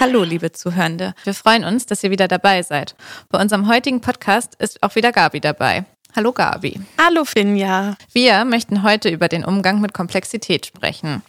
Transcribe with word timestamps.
Hallo, 0.00 0.22
liebe 0.22 0.52
Zuhörende. 0.52 1.14
Wir 1.24 1.34
freuen 1.34 1.64
uns, 1.64 1.86
dass 1.86 2.02
ihr 2.02 2.10
wieder 2.10 2.28
dabei 2.28 2.62
seid. 2.62 2.94
Bei 3.28 3.40
unserem 3.40 3.68
heutigen 3.68 4.00
Podcast 4.00 4.54
ist 4.58 4.82
auch 4.82 4.94
wieder 4.94 5.12
Gabi 5.12 5.40
dabei. 5.40 5.84
Hallo 6.16 6.32
Gabi. 6.32 6.80
Hallo 6.98 7.24
Finja. 7.24 7.96
Wir 8.12 8.44
möchten 8.44 8.82
heute 8.82 9.10
über 9.10 9.28
den 9.28 9.44
Umgang 9.44 9.80
mit 9.80 9.92
Komplexität 9.92 10.66
sprechen. 10.66 11.22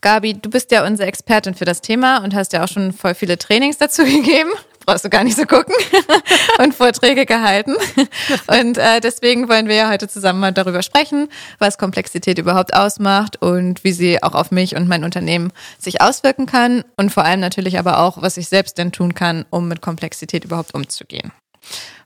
Gabi, 0.00 0.34
du 0.34 0.50
bist 0.50 0.70
ja 0.70 0.84
unsere 0.86 1.08
Expertin 1.08 1.54
für 1.54 1.64
das 1.64 1.80
Thema 1.80 2.18
und 2.18 2.34
hast 2.34 2.52
ja 2.52 2.62
auch 2.62 2.68
schon 2.68 2.92
voll 2.92 3.14
viele 3.14 3.38
Trainings 3.38 3.78
dazu 3.78 4.04
gegeben. 4.04 4.50
Brauchst 4.86 5.04
du 5.04 5.10
gar 5.10 5.24
nicht 5.24 5.36
so 5.36 5.44
gucken 5.44 5.74
und 6.58 6.72
Vorträge 6.72 7.26
gehalten. 7.26 7.74
Und 8.46 8.78
äh, 8.78 9.00
deswegen 9.00 9.48
wollen 9.48 9.66
wir 9.66 9.74
ja 9.74 9.90
heute 9.90 10.08
zusammen 10.08 10.38
mal 10.38 10.52
darüber 10.52 10.82
sprechen, 10.82 11.28
was 11.58 11.76
Komplexität 11.76 12.38
überhaupt 12.38 12.74
ausmacht 12.74 13.42
und 13.42 13.82
wie 13.82 13.92
sie 13.92 14.22
auch 14.22 14.34
auf 14.34 14.50
mich 14.50 14.76
und 14.76 14.88
mein 14.88 15.04
Unternehmen 15.04 15.52
sich 15.78 16.00
auswirken 16.00 16.46
kann 16.46 16.84
und 16.96 17.12
vor 17.12 17.24
allem 17.24 17.40
natürlich 17.40 17.78
aber 17.78 17.98
auch, 17.98 18.22
was 18.22 18.36
ich 18.36 18.48
selbst 18.48 18.78
denn 18.78 18.92
tun 18.92 19.14
kann, 19.14 19.44
um 19.50 19.68
mit 19.68 19.80
Komplexität 19.80 20.44
überhaupt 20.44 20.74
umzugehen. 20.74 21.32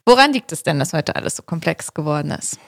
Woran 0.06 0.32
liegt 0.32 0.50
es 0.52 0.62
denn, 0.62 0.78
dass 0.78 0.92
heute 0.92 1.16
alles 1.16 1.36
so 1.36 1.42
komplex 1.42 1.92
geworden 1.92 2.30
ist? 2.30 2.58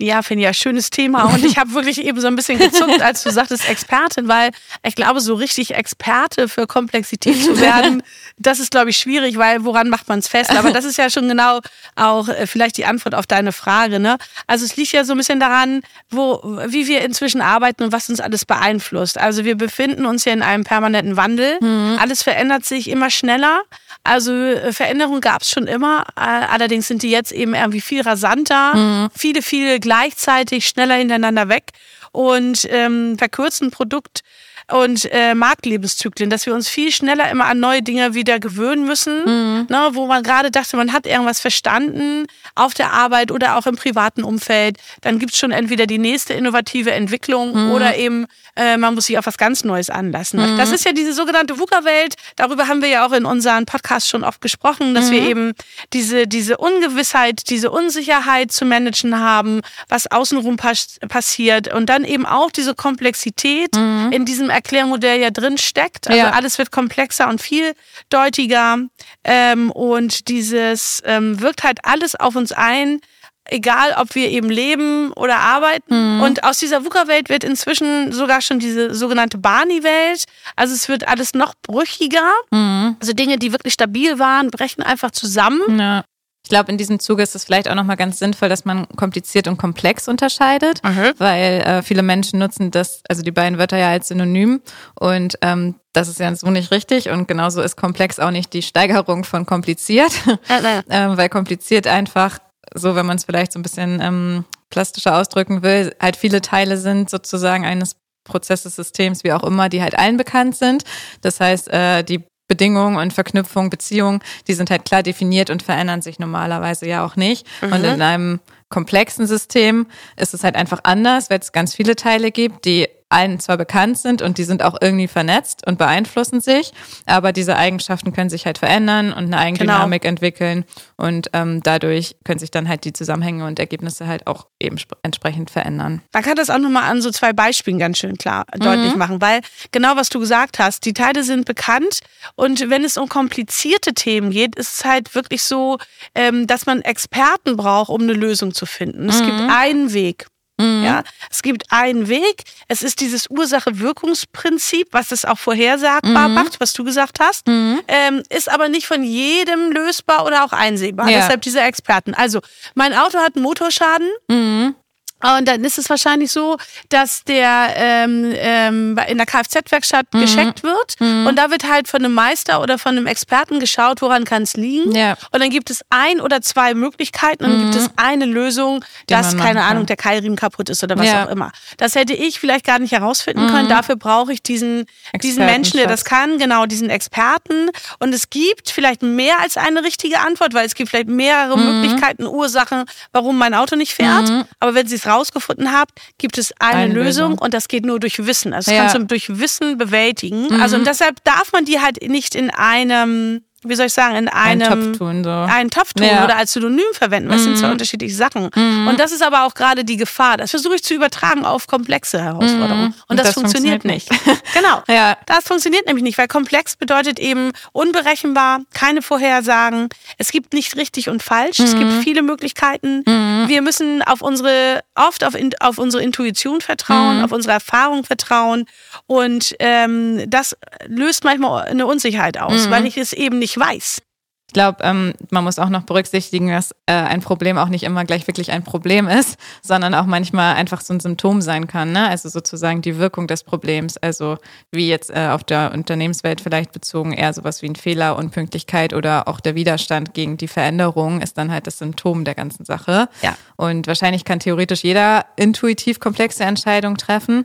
Ja, 0.00 0.22
finde 0.22 0.42
ich 0.42 0.46
ja 0.46 0.54
schönes 0.54 0.90
Thema. 0.90 1.24
Und 1.24 1.44
ich 1.44 1.58
habe 1.58 1.72
wirklich 1.72 2.04
eben 2.04 2.20
so 2.20 2.28
ein 2.28 2.36
bisschen 2.36 2.58
gezuckt, 2.58 3.02
als 3.02 3.24
du 3.24 3.30
sagtest 3.30 3.68
Expertin, 3.68 4.28
weil 4.28 4.52
ich 4.84 4.94
glaube, 4.94 5.20
so 5.20 5.34
richtig 5.34 5.74
Experte 5.74 6.48
für 6.48 6.68
Komplexität 6.68 7.42
zu 7.42 7.60
werden, 7.60 8.04
das 8.36 8.60
ist, 8.60 8.70
glaube 8.70 8.90
ich, 8.90 8.96
schwierig, 8.96 9.38
weil 9.38 9.64
woran 9.64 9.88
macht 9.88 10.08
man 10.08 10.20
es 10.20 10.28
fest? 10.28 10.56
Aber 10.56 10.70
das 10.70 10.84
ist 10.84 10.98
ja 10.98 11.10
schon 11.10 11.28
genau 11.28 11.58
auch 11.96 12.28
äh, 12.28 12.46
vielleicht 12.46 12.76
die 12.76 12.84
Antwort 12.84 13.16
auf 13.16 13.26
deine 13.26 13.50
Frage. 13.50 13.98
Ne? 13.98 14.18
Also 14.46 14.64
es 14.64 14.76
liegt 14.76 14.92
ja 14.92 15.04
so 15.04 15.14
ein 15.14 15.18
bisschen 15.18 15.40
daran, 15.40 15.82
wo, 16.10 16.40
wie 16.68 16.86
wir 16.86 17.02
inzwischen 17.02 17.40
arbeiten 17.40 17.82
und 17.82 17.90
was 17.90 18.08
uns 18.08 18.20
alles 18.20 18.44
beeinflusst. 18.44 19.18
Also 19.18 19.44
wir 19.44 19.56
befinden 19.56 20.06
uns 20.06 20.24
ja 20.24 20.32
in 20.32 20.42
einem 20.42 20.62
permanenten 20.62 21.16
Wandel. 21.16 21.58
Mhm. 21.60 21.98
Alles 22.00 22.22
verändert 22.22 22.64
sich 22.64 22.88
immer 22.88 23.10
schneller. 23.10 23.62
Also 24.04 24.32
äh, 24.32 24.72
Veränderungen 24.72 25.20
gab 25.20 25.42
es 25.42 25.50
schon 25.50 25.66
immer, 25.66 26.04
äh, 26.16 26.20
allerdings 26.20 26.88
sind 26.88 27.02
die 27.02 27.10
jetzt 27.10 27.32
eben 27.32 27.54
irgendwie 27.54 27.80
viel 27.80 28.00
rasanter, 28.00 28.74
mhm. 28.74 29.08
viele, 29.14 29.42
viele 29.42 29.80
gleichzeitig 29.88 30.66
schneller 30.66 30.96
hintereinander 30.96 31.48
weg 31.48 31.72
und 32.12 32.68
ähm, 32.70 33.16
verkürzen 33.16 33.70
Produkt 33.70 34.22
und 34.70 35.10
äh, 35.12 35.34
Marktlebenszyklen, 35.34 36.30
dass 36.30 36.46
wir 36.46 36.54
uns 36.54 36.68
viel 36.68 36.92
schneller 36.92 37.30
immer 37.30 37.46
an 37.46 37.58
neue 37.58 37.82
Dinge 37.82 38.14
wieder 38.14 38.38
gewöhnen 38.38 38.84
müssen, 38.84 39.20
mhm. 39.24 39.66
ne, 39.68 39.90
wo 39.92 40.06
man 40.06 40.22
gerade 40.22 40.50
dachte, 40.50 40.76
man 40.76 40.92
hat 40.92 41.06
irgendwas 41.06 41.40
verstanden 41.40 42.26
auf 42.54 42.74
der 42.74 42.92
Arbeit 42.92 43.30
oder 43.30 43.56
auch 43.56 43.66
im 43.66 43.76
privaten 43.76 44.22
Umfeld. 44.24 44.78
Dann 45.00 45.18
gibt's 45.18 45.38
schon 45.38 45.52
entweder 45.52 45.86
die 45.86 45.98
nächste 45.98 46.34
innovative 46.34 46.92
Entwicklung 46.92 47.54
mhm. 47.54 47.72
oder 47.72 47.96
eben 47.96 48.26
äh, 48.58 48.76
man 48.76 48.94
muss 48.94 49.06
sich 49.06 49.16
auf 49.18 49.26
was 49.26 49.38
ganz 49.38 49.64
Neues 49.64 49.88
anlassen. 49.88 50.40
Mhm. 50.40 50.58
Das 50.58 50.72
ist 50.72 50.84
ja 50.84 50.92
diese 50.92 51.12
sogenannte 51.12 51.58
VUCA-Welt. 51.58 52.14
Darüber 52.36 52.68
haben 52.68 52.82
wir 52.82 52.88
ja 52.88 53.06
auch 53.06 53.12
in 53.12 53.24
unseren 53.24 53.66
Podcasts 53.66 54.08
schon 54.08 54.24
oft 54.24 54.40
gesprochen, 54.40 54.94
dass 54.94 55.10
wir 55.10 55.22
mhm. 55.22 55.28
eben 55.28 55.52
diese, 55.92 56.26
diese 56.26 56.58
Ungewissheit, 56.58 57.48
diese 57.50 57.70
Unsicherheit 57.70 58.50
zu 58.50 58.64
managen 58.64 59.18
haben, 59.18 59.60
was 59.88 60.10
außenrum 60.10 60.56
pas 60.56 60.98
passiert 61.08 61.72
und 61.72 61.86
dann 61.86 62.04
eben 62.04 62.26
auch 62.26 62.50
diese 62.50 62.74
Komplexität 62.74 63.74
mhm. 63.76 64.10
in 64.12 64.24
diesem 64.24 64.50
Erklärmodell 64.58 65.20
ja 65.20 65.30
drin 65.30 65.56
steckt. 65.56 66.08
Also 66.08 66.18
ja. 66.18 66.30
alles 66.30 66.58
wird 66.58 66.72
komplexer 66.72 67.28
und 67.28 67.40
vieldeutiger 67.40 68.78
ähm, 69.22 69.70
und 69.70 70.26
dieses 70.26 71.00
ähm, 71.06 71.40
wirkt 71.40 71.62
halt 71.62 71.78
alles 71.84 72.16
auf 72.16 72.34
uns 72.34 72.50
ein, 72.50 73.00
egal 73.44 73.94
ob 73.96 74.16
wir 74.16 74.28
eben 74.30 74.50
leben 74.50 75.12
oder 75.12 75.38
arbeiten. 75.38 76.16
Mhm. 76.16 76.22
Und 76.22 76.42
aus 76.42 76.58
dieser 76.58 76.84
VUCA-Welt 76.84 77.28
wird 77.28 77.44
inzwischen 77.44 78.10
sogar 78.10 78.40
schon 78.40 78.58
diese 78.58 78.96
sogenannte 78.96 79.38
Barney-Welt. 79.38 80.24
Also 80.56 80.74
es 80.74 80.88
wird 80.88 81.06
alles 81.06 81.34
noch 81.34 81.54
brüchiger. 81.62 82.32
Mhm. 82.50 82.96
Also 82.98 83.12
Dinge, 83.12 83.38
die 83.38 83.52
wirklich 83.52 83.74
stabil 83.74 84.18
waren, 84.18 84.50
brechen 84.50 84.82
einfach 84.82 85.12
zusammen. 85.12 85.78
Ja. 85.78 86.02
Ich 86.48 86.50
glaube, 86.50 86.72
in 86.72 86.78
diesem 86.78 86.98
Zuge 86.98 87.22
ist 87.22 87.34
es 87.34 87.44
vielleicht 87.44 87.68
auch 87.68 87.74
nochmal 87.74 87.98
ganz 87.98 88.18
sinnvoll, 88.18 88.48
dass 88.48 88.64
man 88.64 88.88
kompliziert 88.96 89.48
und 89.48 89.58
komplex 89.58 90.08
unterscheidet, 90.08 90.82
mhm. 90.82 91.12
weil 91.18 91.60
äh, 91.60 91.82
viele 91.82 92.02
Menschen 92.02 92.38
nutzen 92.38 92.70
das, 92.70 93.02
also 93.06 93.20
die 93.20 93.32
beiden 93.32 93.58
Wörter 93.58 93.76
ja 93.76 93.90
als 93.90 94.08
Synonym 94.08 94.62
und 94.98 95.36
ähm, 95.42 95.74
das 95.92 96.08
ist 96.08 96.18
ja 96.20 96.34
so 96.34 96.48
nicht 96.48 96.70
richtig 96.70 97.10
und 97.10 97.28
genauso 97.28 97.60
ist 97.60 97.76
komplex 97.76 98.18
auch 98.18 98.30
nicht 98.30 98.54
die 98.54 98.62
Steigerung 98.62 99.24
von 99.24 99.44
kompliziert, 99.44 100.10
äh, 100.48 100.78
äh, 100.88 101.18
weil 101.18 101.28
kompliziert 101.28 101.86
einfach 101.86 102.38
so, 102.72 102.96
wenn 102.96 103.04
man 103.04 103.18
es 103.18 103.26
vielleicht 103.26 103.52
so 103.52 103.58
ein 103.58 103.62
bisschen 103.62 104.00
ähm, 104.00 104.46
plastischer 104.70 105.18
ausdrücken 105.18 105.62
will, 105.62 105.94
halt 106.00 106.16
viele 106.16 106.40
Teile 106.40 106.78
sind 106.78 107.10
sozusagen 107.10 107.66
eines 107.66 107.96
Prozesses, 108.24 108.74
Systems, 108.74 109.22
wie 109.22 109.34
auch 109.34 109.44
immer, 109.44 109.68
die 109.68 109.82
halt 109.82 109.98
allen 109.98 110.16
bekannt 110.16 110.56
sind. 110.56 110.84
Das 111.20 111.40
heißt, 111.40 111.68
äh, 111.68 112.04
die 112.04 112.24
Bedingungen 112.48 112.96
und 112.96 113.12
Verknüpfungen, 113.12 113.70
Beziehungen, 113.70 114.20
die 114.48 114.54
sind 114.54 114.70
halt 114.70 114.84
klar 114.84 115.02
definiert 115.02 115.50
und 115.50 115.62
verändern 115.62 116.02
sich 116.02 116.18
normalerweise 116.18 116.86
ja 116.86 117.04
auch 117.04 117.14
nicht. 117.14 117.46
Mhm. 117.60 117.72
Und 117.72 117.84
in 117.84 118.02
einem 118.02 118.40
komplexen 118.70 119.26
System 119.26 119.86
ist 120.16 120.34
es 120.34 120.44
halt 120.44 120.56
einfach 120.56 120.80
anders, 120.82 121.30
weil 121.30 121.38
es 121.38 121.52
ganz 121.52 121.74
viele 121.74 121.94
Teile 121.94 122.32
gibt, 122.32 122.64
die 122.64 122.88
allen 123.08 123.40
zwar 123.40 123.56
bekannt 123.56 123.98
sind 123.98 124.22
und 124.22 124.38
die 124.38 124.44
sind 124.44 124.62
auch 124.62 124.76
irgendwie 124.80 125.08
vernetzt 125.08 125.66
und 125.66 125.78
beeinflussen 125.78 126.40
sich, 126.40 126.72
aber 127.06 127.32
diese 127.32 127.56
Eigenschaften 127.56 128.12
können 128.12 128.30
sich 128.30 128.46
halt 128.46 128.58
verändern 128.58 129.12
und 129.12 129.26
eine 129.26 129.38
Eigendynamik 129.38 130.02
genau. 130.02 130.10
entwickeln 130.10 130.64
und 130.96 131.30
ähm, 131.32 131.62
dadurch 131.62 132.16
können 132.24 132.38
sich 132.38 132.50
dann 132.50 132.68
halt 132.68 132.84
die 132.84 132.92
Zusammenhänge 132.92 133.46
und 133.46 133.58
Ergebnisse 133.58 134.06
halt 134.06 134.26
auch 134.26 134.46
eben 134.60 134.76
entsprechend 135.02 135.50
verändern. 135.50 136.02
Man 136.12 136.22
kann 136.22 136.36
das 136.36 136.50
auch 136.50 136.58
nochmal 136.58 136.90
an 136.90 137.00
so 137.00 137.10
zwei 137.10 137.32
Beispielen 137.32 137.78
ganz 137.78 137.98
schön 137.98 138.16
klar 138.16 138.44
mhm. 138.54 138.60
deutlich 138.60 138.96
machen, 138.96 139.20
weil 139.20 139.40
genau 139.72 139.96
was 139.96 140.10
du 140.10 140.20
gesagt 140.20 140.58
hast, 140.58 140.84
die 140.84 140.92
Teile 140.92 141.24
sind 141.24 141.46
bekannt 141.46 142.00
und 142.34 142.68
wenn 142.68 142.84
es 142.84 142.96
um 142.96 143.08
komplizierte 143.08 143.94
Themen 143.94 144.30
geht, 144.30 144.56
ist 144.56 144.78
es 144.78 144.84
halt 144.84 145.14
wirklich 145.14 145.42
so, 145.42 145.78
ähm, 146.14 146.46
dass 146.46 146.66
man 146.66 146.82
Experten 146.82 147.56
braucht, 147.56 147.88
um 147.88 148.02
eine 148.02 148.12
Lösung 148.12 148.52
zu 148.52 148.66
finden. 148.66 149.04
Mhm. 149.04 149.08
Es 149.08 149.22
gibt 149.22 149.38
mhm. 149.38 149.50
einen 149.50 149.92
Weg. 149.92 150.26
Mhm. 150.60 150.84
Ja, 150.84 151.02
es 151.30 151.42
gibt 151.42 151.64
einen 151.70 152.08
Weg. 152.08 152.42
Es 152.66 152.82
ist 152.82 153.00
dieses 153.00 153.30
Ursache-Wirkungsprinzip, 153.30 154.88
was 154.92 155.12
es 155.12 155.24
auch 155.24 155.38
vorhersagbar 155.38 156.28
mhm. 156.28 156.34
macht, 156.34 156.60
was 156.60 156.72
du 156.72 156.84
gesagt 156.84 157.20
hast, 157.20 157.46
mhm. 157.46 157.80
ähm, 157.88 158.22
ist 158.28 158.50
aber 158.50 158.68
nicht 158.68 158.86
von 158.86 159.02
jedem 159.02 159.70
lösbar 159.70 160.26
oder 160.26 160.44
auch 160.44 160.52
einsehbar. 160.52 161.08
Ja. 161.08 161.18
Deshalb 161.18 161.42
diese 161.42 161.60
Experten. 161.60 162.14
Also, 162.14 162.40
mein 162.74 162.92
Auto 162.92 163.18
hat 163.18 163.36
einen 163.36 163.44
Motorschaden. 163.44 164.08
Mhm. 164.28 164.74
Und 165.22 165.48
dann 165.48 165.64
ist 165.64 165.78
es 165.78 165.90
wahrscheinlich 165.90 166.30
so, 166.30 166.56
dass 166.90 167.24
der 167.24 167.74
ähm, 167.74 168.32
ähm, 168.36 168.98
in 169.08 169.18
der 169.18 169.26
Kfz-Werkstatt 169.26 170.06
mhm. 170.12 170.20
gescheckt 170.20 170.62
wird 170.62 170.94
mhm. 171.00 171.26
und 171.26 171.36
da 171.36 171.50
wird 171.50 171.68
halt 171.68 171.88
von 171.88 172.04
einem 172.04 172.14
Meister 172.14 172.62
oder 172.62 172.78
von 172.78 172.96
einem 172.96 173.06
Experten 173.06 173.58
geschaut, 173.58 174.00
woran 174.00 174.24
kann 174.24 174.44
es 174.44 174.54
liegen. 174.56 174.94
Ja. 174.94 175.16
Und 175.32 175.40
dann 175.40 175.50
gibt 175.50 175.70
es 175.70 175.80
ein 175.90 176.20
oder 176.20 176.40
zwei 176.40 176.74
Möglichkeiten 176.74 177.44
und 177.44 177.50
dann 177.50 177.60
mhm. 177.60 177.70
gibt 177.72 177.82
es 177.82 177.90
eine 177.96 178.26
Lösung, 178.26 178.84
Die 179.08 179.14
dass, 179.14 179.36
keine 179.36 179.64
Ahnung, 179.64 179.86
der 179.86 179.96
Keilriemen 179.96 180.36
kaputt 180.36 180.68
ist 180.68 180.84
oder 180.84 180.96
was 180.96 181.06
ja. 181.06 181.24
auch 181.26 181.30
immer. 181.30 181.50
Das 181.78 181.96
hätte 181.96 182.12
ich 182.14 182.38
vielleicht 182.38 182.64
gar 182.64 182.78
nicht 182.78 182.92
herausfinden 182.92 183.46
mhm. 183.46 183.50
können. 183.50 183.68
Dafür 183.68 183.96
brauche 183.96 184.32
ich 184.32 184.42
diesen, 184.42 184.86
diesen 185.20 185.44
Menschen, 185.44 185.78
der 185.78 185.88
das 185.88 186.04
kann, 186.04 186.38
genau, 186.38 186.66
diesen 186.66 186.90
Experten. 186.90 187.70
Und 187.98 188.14
es 188.14 188.30
gibt 188.30 188.70
vielleicht 188.70 189.02
mehr 189.02 189.40
als 189.40 189.56
eine 189.56 189.82
richtige 189.82 190.20
Antwort, 190.20 190.54
weil 190.54 190.64
es 190.64 190.76
gibt 190.76 190.90
vielleicht 190.90 191.08
mehrere 191.08 191.58
mhm. 191.58 191.80
Möglichkeiten, 191.80 192.24
Ursachen, 192.24 192.84
warum 193.12 193.36
mein 193.36 193.54
Auto 193.54 193.74
nicht 193.74 193.94
fährt. 193.94 194.28
Mhm. 194.28 194.44
Aber 194.60 194.74
wenn 194.74 194.86
sie 194.86 194.94
es 194.94 195.07
rausgefunden 195.08 195.72
habt, 195.72 195.92
gibt 196.18 196.38
es 196.38 196.52
eine, 196.60 196.74
eine 196.74 196.94
Lösung, 196.94 197.30
Lösung, 197.30 197.38
und 197.38 197.54
das 197.54 197.68
geht 197.68 197.84
nur 197.84 198.00
durch 198.00 198.24
Wissen. 198.26 198.52
Also 198.52 198.70
das 198.70 198.76
ja. 198.76 198.82
kannst 198.82 198.96
du 198.96 199.04
durch 199.04 199.38
Wissen 199.38 199.78
bewältigen. 199.78 200.48
Mhm. 200.48 200.60
Also 200.60 200.76
und 200.76 200.86
deshalb 200.86 201.22
darf 201.24 201.52
man 201.52 201.64
die 201.64 201.80
halt 201.80 202.02
nicht 202.08 202.34
in 202.34 202.50
einem 202.50 203.42
wie 203.64 203.74
soll 203.74 203.86
ich 203.86 203.92
sagen, 203.92 204.14
in 204.14 204.28
einem 204.28 204.62
einen 204.62 204.92
Topf 204.92 204.98
tun, 204.98 205.24
so. 205.24 205.30
einen 205.30 205.70
Topf 205.70 205.92
tun 205.92 206.06
ja. 206.06 206.24
oder 206.24 206.36
als 206.36 206.52
Synonym 206.52 206.86
verwenden. 206.92 207.28
Das 207.28 207.40
mhm. 207.40 207.44
sind 207.44 207.58
zwei 207.58 207.66
mhm. 207.66 207.72
unterschiedliche 207.72 208.14
Sachen. 208.14 208.50
Mhm. 208.54 208.86
Und 208.86 209.00
das 209.00 209.10
ist 209.10 209.22
aber 209.22 209.44
auch 209.44 209.54
gerade 209.54 209.84
die 209.84 209.96
Gefahr. 209.96 210.36
Das 210.36 210.52
versuche 210.52 210.76
ich 210.76 210.84
zu 210.84 210.94
übertragen 210.94 211.44
auf 211.44 211.66
komplexe 211.66 212.22
Herausforderungen. 212.22 212.82
Mhm. 212.82 212.86
Und, 212.86 213.04
Und, 213.08 213.16
das, 213.18 213.26
das 213.26 213.34
funktioniert, 213.34 213.82
funktioniert, 213.82 214.24
nicht. 214.24 214.42
genau. 214.54 214.82
Ja. 214.88 215.16
Das 215.26 215.44
funktioniert 215.44 215.86
nämlich 215.86 216.04
nicht, 216.04 216.18
weil 216.18 216.28
komplex 216.28 216.76
bedeutet 216.76 217.18
eben 217.18 217.50
unberechenbar, 217.72 218.60
keine 218.74 219.02
Vorhersagen. 219.02 219.88
Es 220.18 220.30
gibt 220.30 220.52
nicht 220.52 220.76
richtig 220.76 221.08
und 221.08 221.22
falsch. 221.22 221.58
Es 221.58 221.72
gibt 221.72 221.90
mhm. 221.90 222.02
viele 222.02 222.22
Möglichkeiten. 222.22 223.02
Mhm. 223.06 223.48
Wir 223.48 223.62
müssen 223.62 224.02
auf 224.02 224.22
unsere, 224.22 224.84
oft 224.98 225.24
auf, 225.24 225.34
auf 225.60 225.78
unsere 225.78 226.02
Intuition 226.02 226.60
vertrauen, 226.60 227.22
auf 227.24 227.32
unsere 227.32 227.52
Erfahrung 227.54 228.04
vertrauen. 228.04 228.64
Und 229.06 229.54
ähm, 229.60 230.28
das 230.28 230.56
löst 230.86 231.24
manchmal 231.24 231.64
eine 231.66 231.86
Unsicherheit 231.86 232.38
aus, 232.38 232.70
weil 232.70 232.86
ich 232.86 232.96
es 232.96 233.12
eben 233.12 233.38
nicht 233.38 233.58
weiß. 233.58 234.02
Ich 234.48 234.54
glaube, 234.54 234.78
ähm, 234.82 235.12
man 235.28 235.44
muss 235.44 235.58
auch 235.58 235.68
noch 235.68 235.82
berücksichtigen, 235.82 236.48
dass 236.48 236.72
äh, 236.86 236.92
ein 236.92 237.20
Problem 237.20 237.58
auch 237.58 237.68
nicht 237.68 237.82
immer 237.82 238.06
gleich 238.06 238.26
wirklich 238.26 238.50
ein 238.50 238.64
Problem 238.64 239.06
ist, 239.06 239.38
sondern 239.62 239.92
auch 239.92 240.06
manchmal 240.06 240.54
einfach 240.54 240.80
so 240.80 240.94
ein 240.94 241.00
Symptom 241.00 241.42
sein 241.42 241.66
kann. 241.66 241.92
Ne? 241.92 242.08
Also 242.08 242.30
sozusagen 242.30 242.80
die 242.80 242.96
Wirkung 242.96 243.26
des 243.26 243.44
Problems. 243.44 243.98
Also 243.98 244.38
wie 244.72 244.88
jetzt 244.88 245.10
äh, 245.10 245.28
auf 245.32 245.44
der 245.44 245.72
Unternehmenswelt 245.74 246.40
vielleicht 246.40 246.72
bezogen 246.72 247.12
eher 247.12 247.34
sowas 247.34 247.60
wie 247.60 247.68
ein 247.68 247.76
Fehler, 247.76 248.16
Unpünktlichkeit 248.16 248.94
oder 248.94 249.28
auch 249.28 249.40
der 249.40 249.54
Widerstand 249.54 250.14
gegen 250.14 250.38
die 250.38 250.48
Veränderung 250.48 251.20
ist 251.20 251.36
dann 251.36 251.52
halt 251.52 251.66
das 251.66 251.76
Symptom 251.76 252.24
der 252.24 252.34
ganzen 252.34 252.64
Sache. 252.64 253.10
Ja. 253.20 253.36
Und 253.56 253.86
wahrscheinlich 253.86 254.24
kann 254.24 254.40
theoretisch 254.40 254.82
jeder 254.82 255.26
intuitiv 255.36 256.00
komplexe 256.00 256.44
Entscheidungen 256.44 256.96
treffen. 256.96 257.44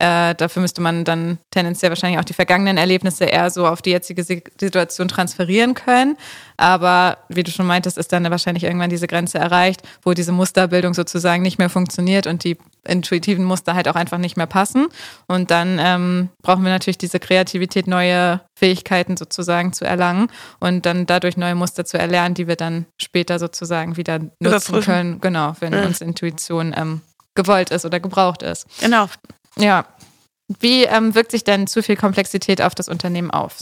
Äh, 0.00 0.34
dafür 0.34 0.62
müsste 0.62 0.80
man 0.80 1.04
dann 1.04 1.36
tendenziell 1.50 1.90
wahrscheinlich 1.90 2.18
auch 2.18 2.24
die 2.24 2.32
vergangenen 2.32 2.78
Erlebnisse 2.78 3.26
eher 3.26 3.50
so 3.50 3.66
auf 3.66 3.82
die 3.82 3.90
jetzige 3.90 4.24
Situation 4.24 5.08
transferieren 5.08 5.74
können. 5.74 6.16
Aber 6.56 7.18
wie 7.28 7.42
du 7.42 7.50
schon 7.50 7.66
meintest, 7.66 7.98
ist 7.98 8.10
dann 8.10 8.28
wahrscheinlich 8.30 8.64
irgendwann 8.64 8.88
diese 8.88 9.06
Grenze 9.06 9.36
erreicht, 9.36 9.82
wo 10.02 10.14
diese 10.14 10.32
Musterbildung 10.32 10.94
sozusagen 10.94 11.42
nicht 11.42 11.58
mehr 11.58 11.68
funktioniert 11.68 12.26
und 12.26 12.44
die 12.44 12.56
intuitiven 12.88 13.44
Muster 13.44 13.74
halt 13.74 13.88
auch 13.88 13.94
einfach 13.94 14.16
nicht 14.16 14.38
mehr 14.38 14.46
passen. 14.46 14.88
Und 15.26 15.50
dann 15.50 15.78
ähm, 15.78 16.30
brauchen 16.40 16.64
wir 16.64 16.70
natürlich 16.70 16.96
diese 16.96 17.20
Kreativität, 17.20 17.86
neue 17.86 18.40
Fähigkeiten 18.54 19.18
sozusagen 19.18 19.74
zu 19.74 19.84
erlangen 19.84 20.28
und 20.60 20.86
dann 20.86 21.04
dadurch 21.04 21.36
neue 21.36 21.54
Muster 21.54 21.84
zu 21.84 21.98
erlernen, 21.98 22.34
die 22.34 22.48
wir 22.48 22.56
dann 22.56 22.86
später 22.96 23.38
sozusagen 23.38 23.98
wieder 23.98 24.20
nutzen 24.38 24.80
können. 24.80 25.20
Genau, 25.20 25.54
wenn 25.60 25.74
ja. 25.74 25.84
uns 25.84 26.00
Intuition 26.00 26.74
ähm, 26.74 27.02
gewollt 27.34 27.70
ist 27.70 27.84
oder 27.84 28.00
gebraucht 28.00 28.42
ist. 28.42 28.66
Genau. 28.80 29.06
Ja. 29.56 29.86
Wie 30.58 30.84
ähm, 30.84 31.14
wirkt 31.14 31.30
sich 31.30 31.44
denn 31.44 31.66
zu 31.66 31.82
viel 31.82 31.96
Komplexität 31.96 32.60
auf 32.60 32.74
das 32.74 32.88
Unternehmen 32.88 33.30
auf? 33.30 33.58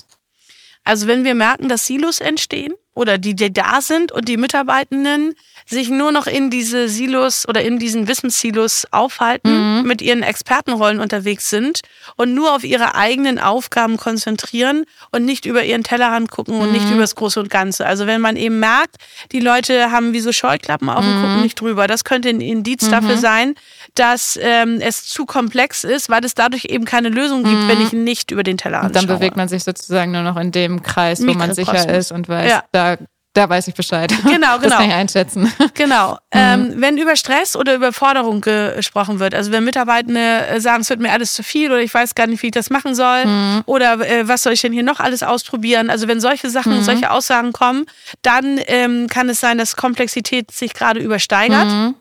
Also 0.85 1.07
wenn 1.07 1.25
wir 1.25 1.35
merken, 1.35 1.69
dass 1.69 1.87
Silos 1.87 2.21
entstehen 2.21 2.73
oder 2.99 3.17
die, 3.17 3.35
die 3.37 3.53
da 3.53 3.81
sind 3.81 4.11
und 4.11 4.29
die 4.29 4.37
Mitarbeitenden 4.37 5.35
sich 5.67 5.89
nur 5.89 6.13
noch 6.13 6.27
in 6.27 6.51
diese 6.51 6.89
Silos 6.89 7.47
oder 7.47 7.63
in 7.63 7.79
diesen 7.79 8.09
Wissenssilos 8.09 8.87
aufhalten, 8.91 9.81
mhm. 9.81 9.87
mit 9.87 10.03
ihren 10.03 10.23
Expertenrollen 10.23 10.99
unterwegs 10.99 11.49
sind 11.51 11.81
und 12.17 12.35
nur 12.35 12.55
auf 12.55 12.65
ihre 12.65 12.95
eigenen 12.95 13.39
Aufgaben 13.39 13.99
konzentrieren 13.99 14.85
und 15.13 15.25
nicht 15.25 15.47
über 15.47 15.63
ihren 15.63 15.85
Tellerrand 15.85 16.31
gucken 16.31 16.61
und 16.61 16.69
mhm. 16.69 16.73
nicht 16.73 16.91
über 16.91 17.03
das 17.03 17.15
Große 17.15 17.39
und 17.39 17.51
Ganze. 17.51 17.87
Also 17.87 18.07
wenn 18.07 18.21
man 18.21 18.37
eben 18.37 18.59
merkt, 18.59 18.97
die 19.31 19.41
Leute 19.41 19.91
haben 19.93 20.13
wie 20.13 20.21
so 20.21 20.33
Scheuklappen 20.33 20.89
auf 20.89 21.05
und 21.05 21.19
mhm. 21.19 21.23
gucken 21.23 21.43
nicht 21.43 21.61
drüber, 21.61 21.87
das 21.87 22.03
könnte 22.03 22.31
ein 22.31 22.41
Indiz 22.41 22.87
mhm. 22.87 22.91
dafür 22.91 23.19
sein, 23.19 23.55
dass 23.95 24.39
ähm, 24.43 24.81
es 24.81 25.07
zu 25.07 25.27
komplex 25.27 25.85
ist, 25.85 26.09
weil 26.09 26.25
es 26.25 26.35
dadurch 26.35 26.65
eben 26.65 26.85
keine 26.85 27.11
Lösung 27.11 27.45
gibt, 27.45 27.69
wenn 27.69 27.79
mhm. 27.79 27.87
ich 27.87 27.93
nicht 27.93 28.31
über 28.31 28.43
den 28.43 28.57
Tellerrand 28.59 28.89
Und 28.89 28.97
dann 28.97 29.07
schaue. 29.07 29.17
bewegt 29.17 29.37
man 29.37 29.49
sich 29.49 29.65
sozusagen 29.65 30.13
nur 30.13 30.23
noch 30.23 30.37
in 30.37 30.51
dem 30.51 30.83
Kreis, 30.83 31.21
wo 31.27 31.35
man 31.35 31.55
sicher 31.55 31.89
ist 31.95 32.11
und 32.11 32.29
weiß, 32.29 32.51
ja. 32.51 32.65
da 32.73 32.88
da 33.39 33.49
weiß 33.49 33.69
ich 33.69 33.75
Bescheid. 33.75 34.13
Genau, 34.25 34.31
genau. 34.33 34.59
Das 34.59 34.73
kann 34.73 34.89
ich 34.89 34.95
einschätzen. 34.95 35.53
Genau. 35.75 36.19
Mhm. 36.31 36.41
Ähm, 36.41 36.75
wenn 36.77 36.99
über 36.99 37.17
Stress 37.17 37.57
oder 37.57 37.75
Überforderung 37.75 38.43
gesprochen 38.43 39.19
wird, 39.19 39.35
also 39.35 39.51
wenn 39.51 39.65
Mitarbeitende 39.65 40.47
äh, 40.47 40.61
sagen, 40.61 40.83
es 40.83 40.91
wird 40.91 41.01
mir 41.01 41.11
alles 41.11 41.33
zu 41.33 41.43
viel 41.43 41.73
oder 41.73 41.81
ich 41.81 41.93
weiß 41.93 42.15
gar 42.15 42.27
nicht, 42.27 42.43
wie 42.43 42.49
ich 42.49 42.53
das 42.53 42.69
machen 42.69 42.95
soll 42.95 43.25
mhm. 43.25 43.63
oder 43.65 43.99
äh, 44.07 44.29
was 44.29 44.43
soll 44.43 44.53
ich 44.53 44.61
denn 44.61 44.75
hier 44.75 44.83
noch 44.83 45.01
alles 45.01 45.23
ausprobieren, 45.23 45.89
also 45.89 46.07
wenn 46.07 46.21
solche 46.21 46.51
Sachen, 46.51 46.77
mhm. 46.77 46.83
solche 46.83 47.11
Aussagen 47.11 47.53
kommen, 47.53 47.87
dann 48.21 48.61
ähm, 48.67 49.09
kann 49.09 49.31
es 49.31 49.41
sein, 49.41 49.57
dass 49.57 49.75
Komplexität 49.75 50.51
sich 50.51 50.75
gerade 50.75 51.01
übersteigert. 51.01 51.69
Mhm. 51.69 51.95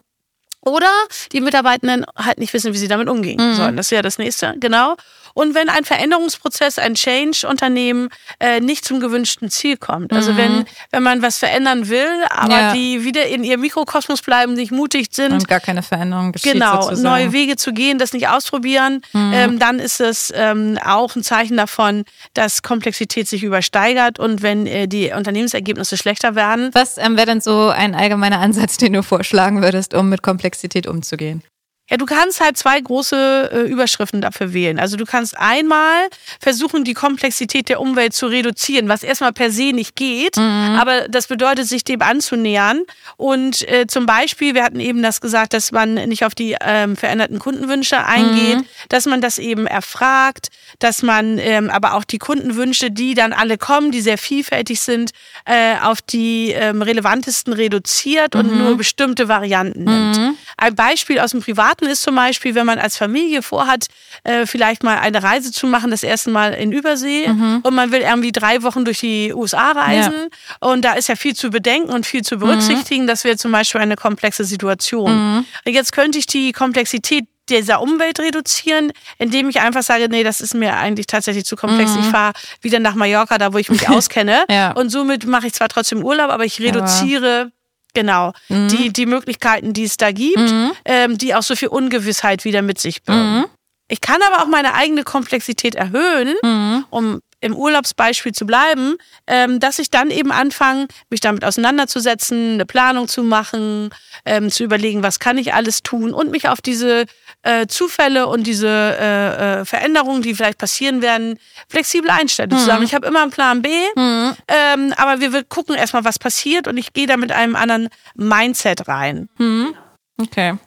Oder 0.62 0.92
die 1.32 1.40
Mitarbeitenden 1.40 2.06
halt 2.18 2.40
nicht 2.40 2.54
wissen, 2.54 2.74
wie 2.74 2.78
sie 2.78 2.90
damit 2.90 3.08
umgehen 3.08 3.40
mhm. 3.40 3.56
sollen. 3.56 3.78
Das 3.78 3.86
ist 3.86 3.92
ja 3.92 4.02
das 4.02 4.18
nächste, 4.18 4.56
genau. 4.60 4.98
Und 5.38 5.54
wenn 5.54 5.70
ein 5.70 5.84
Veränderungsprozess, 5.86 6.80
ein 6.80 6.96
Change-Unternehmen 6.96 8.10
äh, 8.40 8.60
nicht 8.60 8.84
zum 8.84 9.00
gewünschten 9.00 9.52
Ziel 9.52 9.78
kommt. 9.78 10.12
Also 10.12 10.34
mhm. 10.34 10.38
wenn, 10.38 10.66
wenn 10.90 11.04
man 11.04 11.22
was 11.22 11.38
verändern 11.38 11.90
will, 11.90 12.10
aber 12.32 12.60
ja. 12.60 12.74
die 12.74 13.04
wieder 13.04 13.28
in 13.28 13.44
ihrem 13.44 13.62
Mikrokosmos 13.62 14.24
bleiben, 14.24 14.56
nicht 14.56 14.72
mutig 14.72 15.10
sind. 15.12 15.34
Und 15.34 15.48
gar 15.48 15.60
keine 15.60 15.84
Veränderung 15.84 16.32
geschieht. 16.32 16.54
Genau, 16.54 16.82
sozusagen. 16.82 17.04
neue 17.04 17.34
Wege 17.34 17.56
zu 17.56 17.72
gehen, 17.72 18.00
das 18.00 18.14
nicht 18.14 18.30
ausprobieren, 18.30 19.04
mhm. 19.14 19.32
ähm, 19.32 19.60
dann 19.60 19.78
ist 19.78 20.02
es 20.02 20.34
ähm, 20.36 20.80
auch 20.84 21.16
ein 21.16 21.22
Zeichen 21.22 21.56
davon, 21.56 22.06
dass 22.34 22.64
Komplexität 22.64 23.28
sich 23.28 23.44
übersteigert 23.44 24.18
und 24.18 24.42
wenn 24.42 24.66
äh, 24.66 24.88
die 24.88 25.12
Unternehmensergebnisse 25.12 25.98
schlechter 25.98 26.34
werden. 26.34 26.72
Was 26.74 26.98
ähm, 26.98 27.16
wäre 27.16 27.28
denn 27.28 27.42
so 27.42 27.70
ein 27.70 27.94
allgemeiner 27.94 28.40
Ansatz, 28.40 28.78
den 28.78 28.94
du 28.94 29.04
vorschlagen 29.04 29.62
würdest, 29.62 29.94
um 29.94 30.10
mit 30.10 30.24
Komplexität 30.24 30.88
umzugehen? 30.88 31.44
Ja, 31.90 31.96
du 31.96 32.06
kannst 32.06 32.42
halt 32.42 32.58
zwei 32.58 32.82
große 32.82 33.50
äh, 33.52 33.62
Überschriften 33.62 34.20
dafür 34.20 34.52
wählen. 34.52 34.78
Also 34.78 34.98
du 34.98 35.06
kannst 35.06 35.38
einmal 35.38 36.10
versuchen, 36.42 36.84
die 36.84 36.94
Komplexität 36.94 37.70
der 37.70 37.80
Umwelt 37.80 38.14
zu 38.14 38.28
reduzieren, 38.28 38.90
was 38.90 39.04
erstmal 39.04 39.32
per 39.32 39.52
se 39.52 39.72
nicht 39.72 39.96
geht, 39.96 40.36
mhm. 40.36 40.78
aber 40.78 41.08
das 41.08 41.28
bedeutet, 41.28 41.68
sich 41.68 41.86
dem 41.86 42.02
anzunähern. 42.02 42.84
Und 43.16 43.68
äh, 43.70 43.88
zum 43.88 44.06
Beispiel, 44.06 44.54
wir 44.54 44.64
hatten 44.64 44.82
eben 44.82 45.02
das 45.02 45.22
gesagt, 45.22 45.54
dass 45.54 45.72
man 45.72 45.94
nicht 45.94 46.26
auf 46.26 46.36
die 46.36 46.58
ähm, 46.60 46.98
veränderten 46.98 47.40
Kundenwünsche 47.40 48.04
eingeht, 48.04 48.58
mhm. 48.58 48.66
dass 48.90 49.06
man 49.06 49.22
das 49.22 49.38
eben 49.38 49.66
erfragt, 49.66 50.50
dass 50.80 51.04
man 51.04 51.38
ähm, 51.38 51.70
aber 51.70 51.94
auch 51.94 52.04
die 52.04 52.18
Kundenwünsche, 52.18 52.92
die 52.92 53.14
dann 53.14 53.32
alle 53.32 53.58
kommen, 53.58 53.92
die 53.92 54.02
sehr 54.02 54.18
vielfältig 54.18 54.82
sind, 54.82 55.12
äh, 55.46 55.78
auf 55.82 56.02
die 56.02 56.52
ähm, 56.52 56.82
relevantesten 56.82 57.54
reduziert 57.54 58.34
mhm. 58.34 58.40
und 58.42 58.58
nur 58.58 58.78
bestimmte 58.78 59.30
Varianten 59.30 59.86
nimmt. 59.86 60.18
Mhm. 60.18 60.38
Ein 60.58 60.76
Beispiel 60.76 61.20
aus 61.20 61.32
dem 61.32 61.42
Privat 61.42 61.77
Raten 61.78 61.92
ist 61.92 62.02
zum 62.04 62.16
Beispiel, 62.16 62.56
wenn 62.56 62.66
man 62.66 62.80
als 62.80 62.98
Familie 62.98 63.42
vorhat, 63.42 63.88
äh, 64.24 64.46
vielleicht 64.46 64.84
mal 64.84 64.98
eine 64.98 65.24
Reise 65.24 65.52
zu 65.52 65.68
machen, 65.68 65.92
das 65.92 66.04
erste 66.04 66.30
Mal 66.30 66.54
in 66.54 66.72
Übersee 66.72 67.28
mhm. 67.28 67.60
und 67.64 67.76
man 67.76 67.92
will 67.92 68.02
irgendwie 68.02 68.32
drei 68.32 68.64
Wochen 68.64 68.86
durch 68.86 69.00
die 69.00 69.34
USA 69.34 69.72
reisen 69.72 70.14
ja. 70.14 70.68
und 70.68 70.84
da 70.84 70.94
ist 70.94 71.08
ja 71.10 71.16
viel 71.16 71.36
zu 71.36 71.50
bedenken 71.50 71.92
und 71.92 72.06
viel 72.06 72.24
zu 72.24 72.38
berücksichtigen. 72.38 73.04
Mhm. 73.04 73.08
Das 73.08 73.24
wäre 73.24 73.38
zum 73.38 73.52
Beispiel 73.52 73.82
eine 73.82 73.96
komplexe 73.96 74.44
Situation. 74.44 75.38
Mhm. 75.38 75.46
Jetzt 75.66 75.92
könnte 75.94 76.18
ich 76.18 76.28
die 76.28 76.52
Komplexität 76.52 77.26
dieser 77.50 77.82
Umwelt 77.82 78.20
reduzieren, 78.20 78.92
indem 79.20 79.48
ich 79.48 79.62
einfach 79.62 79.82
sage, 79.82 80.08
nee, 80.10 80.24
das 80.26 80.42
ist 80.42 80.54
mir 80.54 80.76
eigentlich 80.76 81.08
tatsächlich 81.08 81.46
zu 81.46 81.56
komplex. 81.56 81.92
Mhm. 81.92 82.02
Ich 82.02 82.06
fahre 82.08 82.34
wieder 82.62 82.80
nach 82.80 82.96
Mallorca, 82.96 83.38
da 83.38 83.54
wo 83.54 83.58
ich 83.58 83.70
mich 83.70 83.88
auskenne. 83.90 84.44
ja. 84.50 84.72
Und 84.74 84.90
somit 84.90 85.26
mache 85.26 85.48
ich 85.48 85.54
zwar 85.54 85.70
trotzdem 85.70 86.04
Urlaub, 86.04 86.30
aber 86.30 86.44
ich 86.44 86.60
reduziere 86.60 87.52
Genau, 87.98 88.32
mhm. 88.50 88.68
die, 88.68 88.94
die 88.94 89.08
Möglichkeiten, 89.08 89.74
die 89.74 89.86
es 89.86 89.98
da 89.98 90.12
gibt, 90.12 90.38
mhm. 90.38 90.72
ähm, 90.86 91.18
die 91.18 91.34
auch 91.34 91.42
so 91.42 91.56
viel 91.56 91.70
Ungewissheit 91.70 92.46
wieder 92.46 92.62
mit 92.62 92.78
sich 92.78 93.02
bringen. 93.02 93.40
Mhm. 93.40 93.46
Ich 93.88 94.02
kann 94.02 94.22
aber 94.22 94.44
auch 94.44 94.48
meine 94.48 94.76
eigene 94.76 95.04
Komplexität 95.04 95.74
erhöhen, 95.74 96.36
mhm. 96.44 96.86
um 96.92 97.22
im 97.40 97.56
Urlaubsbeispiel 97.56 98.34
zu 98.34 98.46
bleiben, 98.46 98.98
ähm, 99.26 99.60
dass 99.60 99.80
ich 99.80 99.90
dann 99.90 100.12
eben 100.12 100.32
anfange, 100.32 100.88
mich 101.10 101.22
damit 101.22 101.44
auseinanderzusetzen, 101.44 102.54
eine 102.54 102.68
Planung 102.68 103.08
zu 103.08 103.24
machen, 103.24 103.90
ähm, 104.26 104.52
zu 104.52 104.64
überlegen, 104.64 105.02
was 105.02 105.18
kann 105.18 105.40
ich 105.40 105.56
alles 105.56 105.82
tun 105.82 106.14
und 106.14 106.30
mich 106.30 106.48
auf 106.50 106.62
diese 106.62 107.06
äh, 107.48 107.68
Zufälle 107.68 108.28
und 108.28 108.46
diese 108.46 108.68
äh, 108.68 109.62
äh, 109.62 109.66
Veränderungen, 109.66 110.22
die 110.22 110.36
vielleicht 110.36 110.58
passieren 110.58 111.02
werden, 111.02 111.40
flexibel 111.70 112.10
einstellen. 112.10 112.50
Mhm. 112.52 112.58
Zu 112.58 112.66
sagen, 112.66 112.84
ich 112.84 112.94
habe 112.94 113.08
immer 113.08 113.22
einen 113.22 113.32
Plan 113.32 113.62
B, 113.62 113.70
mhm. 113.96 114.34
ähm, 114.48 114.94
aber 114.98 115.22
wir 115.22 115.44
gucken 115.44 115.76
erstmal, 115.76 116.04
was 116.04 116.20
passiert 116.20 116.68
und 116.68 116.78
ich 116.78 116.94
gehe 116.94 117.08
da 117.08 117.16
mit 117.16 117.32
einem 117.32 117.56
anderen 117.56 117.90
Mindset 118.16 118.88
rein. 118.88 119.30
Mhm. 119.38 119.76
Okay. 120.22 120.58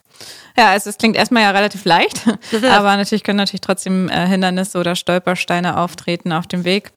Ja, 0.56 0.71
also 0.71 0.91
es 0.91 0.99
klingt 0.99 1.17
erstmal 1.17 1.43
ja 1.43 1.50
relativ 1.50 1.85
leicht, 1.85 2.25
aber 2.71 2.97
natürlich 2.97 3.25
können 3.25 3.38
natürlich 3.38 3.61
trotzdem 3.61 4.09
äh, 4.09 4.27
Hindernisse 4.27 4.79
oder 4.79 4.96
Stolpersteine 4.96 5.77
auftreten 5.79 6.32
auf 6.32 6.46
dem 6.46 6.65
Weg. 6.65 6.93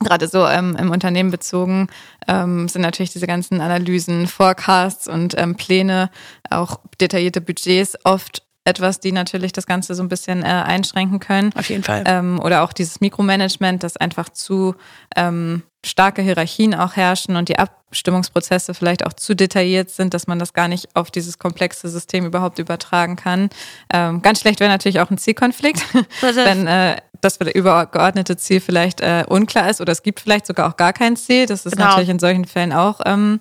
Gerade 0.00 0.28
so 0.28 0.46
ähm, 0.46 0.76
im 0.78 0.90
Unternehmen 0.90 1.30
bezogen 1.30 1.88
ähm, 2.28 2.68
sind 2.68 2.82
natürlich 2.82 3.12
diese 3.12 3.26
ganzen 3.26 3.62
Analysen, 3.62 4.26
Forecasts 4.26 5.08
und 5.08 5.34
ähm, 5.38 5.56
Pläne, 5.56 6.10
auch 6.50 6.80
detaillierte 7.00 7.40
Budgets 7.40 7.96
oft 8.04 8.45
etwas, 8.66 9.00
die 9.00 9.12
natürlich 9.12 9.52
das 9.52 9.66
Ganze 9.66 9.94
so 9.94 10.02
ein 10.02 10.08
bisschen 10.08 10.42
äh, 10.42 10.46
einschränken 10.46 11.20
können. 11.20 11.52
Auf 11.54 11.68
jeden 11.68 11.82
Fall. 11.82 12.04
Ähm, 12.06 12.40
oder 12.40 12.62
auch 12.62 12.72
dieses 12.72 13.00
Mikromanagement, 13.00 13.82
das 13.82 13.96
einfach 13.96 14.28
zu 14.28 14.74
ähm, 15.14 15.62
starke 15.84 16.22
Hierarchien 16.22 16.74
auch 16.74 16.96
herrschen 16.96 17.36
und 17.36 17.48
die 17.48 17.58
Abstimmungsprozesse 17.58 18.74
vielleicht 18.74 19.06
auch 19.06 19.12
zu 19.12 19.34
detailliert 19.34 19.90
sind, 19.90 20.14
dass 20.14 20.26
man 20.26 20.38
das 20.38 20.52
gar 20.52 20.68
nicht 20.68 20.94
auf 20.96 21.10
dieses 21.10 21.38
komplexe 21.38 21.88
System 21.88 22.26
überhaupt 22.26 22.58
übertragen 22.58 23.16
kann. 23.16 23.50
Ähm, 23.92 24.20
ganz 24.20 24.40
schlecht 24.40 24.60
wäre 24.60 24.70
natürlich 24.70 25.00
auch 25.00 25.10
ein 25.10 25.18
Zielkonflikt, 25.18 25.82
wenn 26.20 26.66
äh, 26.66 26.96
das 27.20 27.38
übergeordnete 27.38 28.36
Ziel 28.36 28.60
vielleicht 28.60 29.00
äh, 29.00 29.24
unklar 29.28 29.70
ist 29.70 29.80
oder 29.80 29.92
es 29.92 30.02
gibt 30.02 30.20
vielleicht 30.20 30.46
sogar 30.46 30.68
auch 30.68 30.76
gar 30.76 30.92
kein 30.92 31.16
Ziel. 31.16 31.46
Das 31.46 31.64
ist 31.66 31.72
genau. 31.72 31.86
natürlich 31.86 32.08
in 32.08 32.18
solchen 32.18 32.44
Fällen 32.44 32.72
auch 32.72 33.00
ähm, 33.06 33.40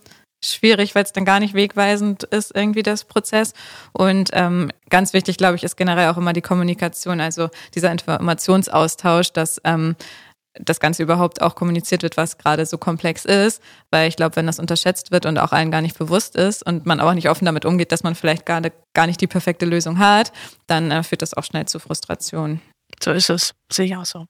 schwierig, 0.53 0.95
weil 0.95 1.03
es 1.03 1.13
dann 1.13 1.25
gar 1.25 1.39
nicht 1.39 1.53
wegweisend 1.53 2.23
ist, 2.23 2.55
irgendwie 2.55 2.83
das 2.83 3.03
Prozess. 3.03 3.53
Und 3.93 4.29
ähm, 4.33 4.71
ganz 4.89 5.13
wichtig, 5.13 5.37
glaube 5.37 5.55
ich, 5.55 5.63
ist 5.63 5.75
generell 5.77 6.09
auch 6.09 6.17
immer 6.17 6.33
die 6.33 6.41
Kommunikation, 6.41 7.21
also 7.21 7.49
dieser 7.73 7.91
Informationsaustausch, 7.91 9.31
dass 9.31 9.61
ähm, 9.63 9.95
das 10.59 10.79
Ganze 10.79 11.03
überhaupt 11.03 11.41
auch 11.41 11.55
kommuniziert 11.55 12.03
wird, 12.03 12.17
was 12.17 12.37
gerade 12.37 12.65
so 12.65 12.77
komplex 12.77 13.25
ist. 13.25 13.61
Weil 13.91 14.07
ich 14.07 14.15
glaube, 14.15 14.35
wenn 14.35 14.47
das 14.47 14.59
unterschätzt 14.59 15.11
wird 15.11 15.25
und 15.25 15.37
auch 15.37 15.51
allen 15.51 15.71
gar 15.71 15.81
nicht 15.81 15.97
bewusst 15.97 16.35
ist 16.35 16.65
und 16.65 16.85
man 16.85 16.99
auch 16.99 17.13
nicht 17.13 17.29
offen 17.29 17.45
damit 17.45 17.65
umgeht, 17.65 17.91
dass 17.91 18.03
man 18.03 18.15
vielleicht 18.15 18.45
gerade 18.45 18.71
gar 18.93 19.07
nicht 19.07 19.21
die 19.21 19.27
perfekte 19.27 19.65
Lösung 19.65 19.99
hat, 19.99 20.31
dann 20.67 20.91
äh, 20.91 21.03
führt 21.03 21.21
das 21.21 21.33
auch 21.33 21.43
schnell 21.43 21.65
zu 21.65 21.79
Frustration. 21.79 22.61
So 23.03 23.11
ist 23.11 23.29
es. 23.29 23.53
Sehe 23.71 23.85
ich 23.85 23.95
auch 23.95 24.05
so. 24.05 24.25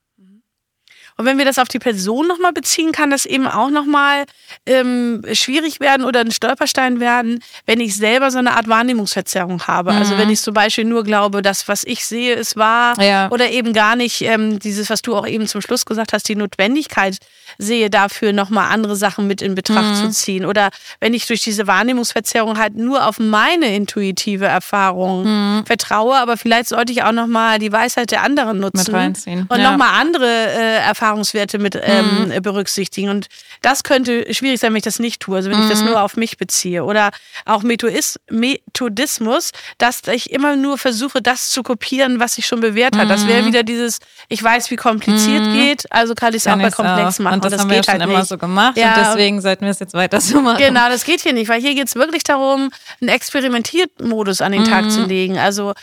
Und 1.17 1.25
wenn 1.25 1.37
wir 1.37 1.45
das 1.45 1.59
auf 1.59 1.69
die 1.69 1.79
Person 1.79 2.27
nochmal 2.27 2.51
beziehen, 2.51 2.91
kann 2.91 3.09
das 3.09 3.25
eben 3.25 3.47
auch 3.47 3.69
nochmal 3.69 4.25
ähm, 4.65 5.23
schwierig 5.31 5.79
werden 5.79 6.05
oder 6.05 6.19
ein 6.19 6.31
Stolperstein 6.31 6.99
werden, 6.99 7.39
wenn 7.65 7.79
ich 7.79 7.95
selber 7.95 8.31
so 8.31 8.37
eine 8.37 8.55
Art 8.57 8.67
Wahrnehmungsverzerrung 8.67 9.63
habe. 9.63 9.93
Mhm. 9.93 9.97
Also 9.97 10.17
wenn 10.17 10.29
ich 10.29 10.41
zum 10.41 10.53
Beispiel 10.53 10.83
nur 10.83 11.03
glaube, 11.03 11.41
das, 11.41 11.67
was 11.69 11.83
ich 11.85 12.05
sehe, 12.05 12.33
ist 12.33 12.57
wahr 12.57 13.01
ja. 13.01 13.29
oder 13.31 13.49
eben 13.49 13.71
gar 13.71 13.95
nicht 13.95 14.21
ähm, 14.21 14.59
dieses, 14.59 14.89
was 14.89 15.01
du 15.01 15.15
auch 15.15 15.25
eben 15.25 15.47
zum 15.47 15.61
Schluss 15.61 15.85
gesagt 15.85 16.11
hast, 16.11 16.27
die 16.27 16.35
Notwendigkeit 16.35 17.17
sehe, 17.57 17.89
dafür 17.89 18.33
nochmal 18.33 18.71
andere 18.71 18.97
Sachen 18.97 19.27
mit 19.27 19.41
in 19.41 19.55
Betracht 19.55 19.95
mhm. 19.95 19.95
zu 19.95 20.09
ziehen. 20.09 20.45
Oder 20.45 20.69
wenn 20.99 21.13
ich 21.13 21.27
durch 21.27 21.41
diese 21.41 21.67
Wahrnehmungsverzerrung 21.67 22.57
halt 22.57 22.75
nur 22.75 23.07
auf 23.07 23.19
meine 23.19 23.73
intuitive 23.73 24.45
Erfahrung 24.45 25.23
mhm. 25.23 25.65
vertraue, 25.65 26.17
aber 26.17 26.35
vielleicht 26.35 26.69
sollte 26.69 26.91
ich 26.91 27.03
auch 27.03 27.13
nochmal 27.13 27.59
die 27.59 27.71
Weisheit 27.71 28.11
der 28.11 28.23
anderen 28.23 28.59
nutzen 28.59 28.93
und 28.95 29.27
ja. 29.27 29.71
nochmal 29.71 30.01
andere 30.01 30.27
äh, 30.27 30.77
Erfahrungswerte 31.05 31.59
mit 31.59 31.79
ähm, 31.81 32.29
mhm. 32.29 32.41
berücksichtigen. 32.41 33.09
Und 33.09 33.27
das 33.61 33.83
könnte 33.83 34.33
schwierig 34.33 34.59
sein, 34.59 34.71
wenn 34.71 34.77
ich 34.77 34.83
das 34.83 34.99
nicht 34.99 35.21
tue, 35.21 35.37
also 35.37 35.51
wenn 35.51 35.61
ich 35.61 35.69
das 35.69 35.81
mhm. 35.81 35.89
nur 35.89 36.01
auf 36.01 36.17
mich 36.17 36.37
beziehe. 36.37 36.83
Oder 36.83 37.11
auch 37.45 37.63
Methodis 37.63 38.19
Methodismus, 38.29 39.51
dass 39.77 40.01
ich 40.07 40.31
immer 40.31 40.55
nur 40.55 40.77
versuche, 40.77 41.21
das 41.21 41.49
zu 41.49 41.63
kopieren, 41.63 42.19
was 42.19 42.35
sich 42.35 42.47
schon 42.47 42.59
bewährt 42.59 42.97
hat. 42.97 43.09
Das 43.09 43.27
wäre 43.27 43.43
mhm. 43.43 43.47
wieder 43.47 43.63
dieses, 43.63 43.99
ich 44.29 44.41
weiß, 44.41 44.71
wie 44.71 44.75
kompliziert 44.75 45.43
mhm. 45.43 45.53
geht, 45.53 45.91
also 45.91 46.15
kann 46.15 46.33
ich 46.33 46.37
es 46.37 46.47
auch 46.47 46.57
bei 46.57 46.71
komplex 46.71 47.19
auch. 47.19 47.23
machen. 47.23 47.35
Und 47.35 47.45
das, 47.45 47.53
und 47.53 47.57
das 47.57 47.61
haben 47.61 47.69
wir 47.69 47.77
ja 47.77 47.83
halt 47.87 48.01
schon 48.01 48.09
nicht. 48.09 48.15
immer 48.15 48.25
so 48.25 48.37
gemacht 48.37 48.77
ja. 48.77 48.95
und 48.95 49.05
deswegen 49.05 49.41
sollten 49.41 49.65
wir 49.65 49.71
es 49.71 49.79
jetzt 49.79 49.93
weiter 49.93 50.19
so 50.19 50.41
machen. 50.41 50.57
Genau, 50.57 50.89
das 50.89 51.03
geht 51.03 51.21
hier 51.21 51.33
nicht, 51.33 51.49
weil 51.49 51.61
hier 51.61 51.75
geht 51.75 51.87
es 51.87 51.95
wirklich 51.95 52.23
darum, 52.23 52.71
einen 53.01 53.09
Experimentiermodus 53.09 54.41
an 54.41 54.51
den 54.51 54.61
mhm. 54.61 54.65
Tag 54.65 54.91
zu 54.91 55.03
legen. 55.03 55.37
Also 55.37 55.73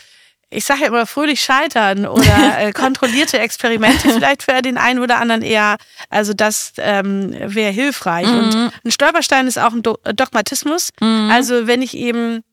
ich 0.53 0.65
sage 0.65 0.81
ja 0.81 0.87
immer 0.87 1.05
fröhlich 1.05 1.41
scheitern 1.41 2.05
oder 2.05 2.57
äh, 2.59 2.71
kontrollierte 2.71 3.39
Experimente 3.39 4.09
vielleicht 4.09 4.43
für 4.43 4.61
den 4.61 4.77
einen 4.77 4.99
oder 4.99 5.19
anderen 5.19 5.41
eher. 5.41 5.77
Also 6.09 6.33
das 6.33 6.73
ähm, 6.77 7.35
wäre 7.39 7.71
hilfreich. 7.71 8.27
Mhm. 8.27 8.39
Und 8.39 8.71
ein 8.85 8.91
Stolperstein 8.91 9.47
ist 9.47 9.59
auch 9.59 9.73
ein 9.73 9.83
Do 9.83 9.97
Dogmatismus. 10.03 10.89
Mhm. 10.99 11.29
Also 11.31 11.67
wenn 11.67 11.81
ich 11.81 11.95
eben 11.95 12.43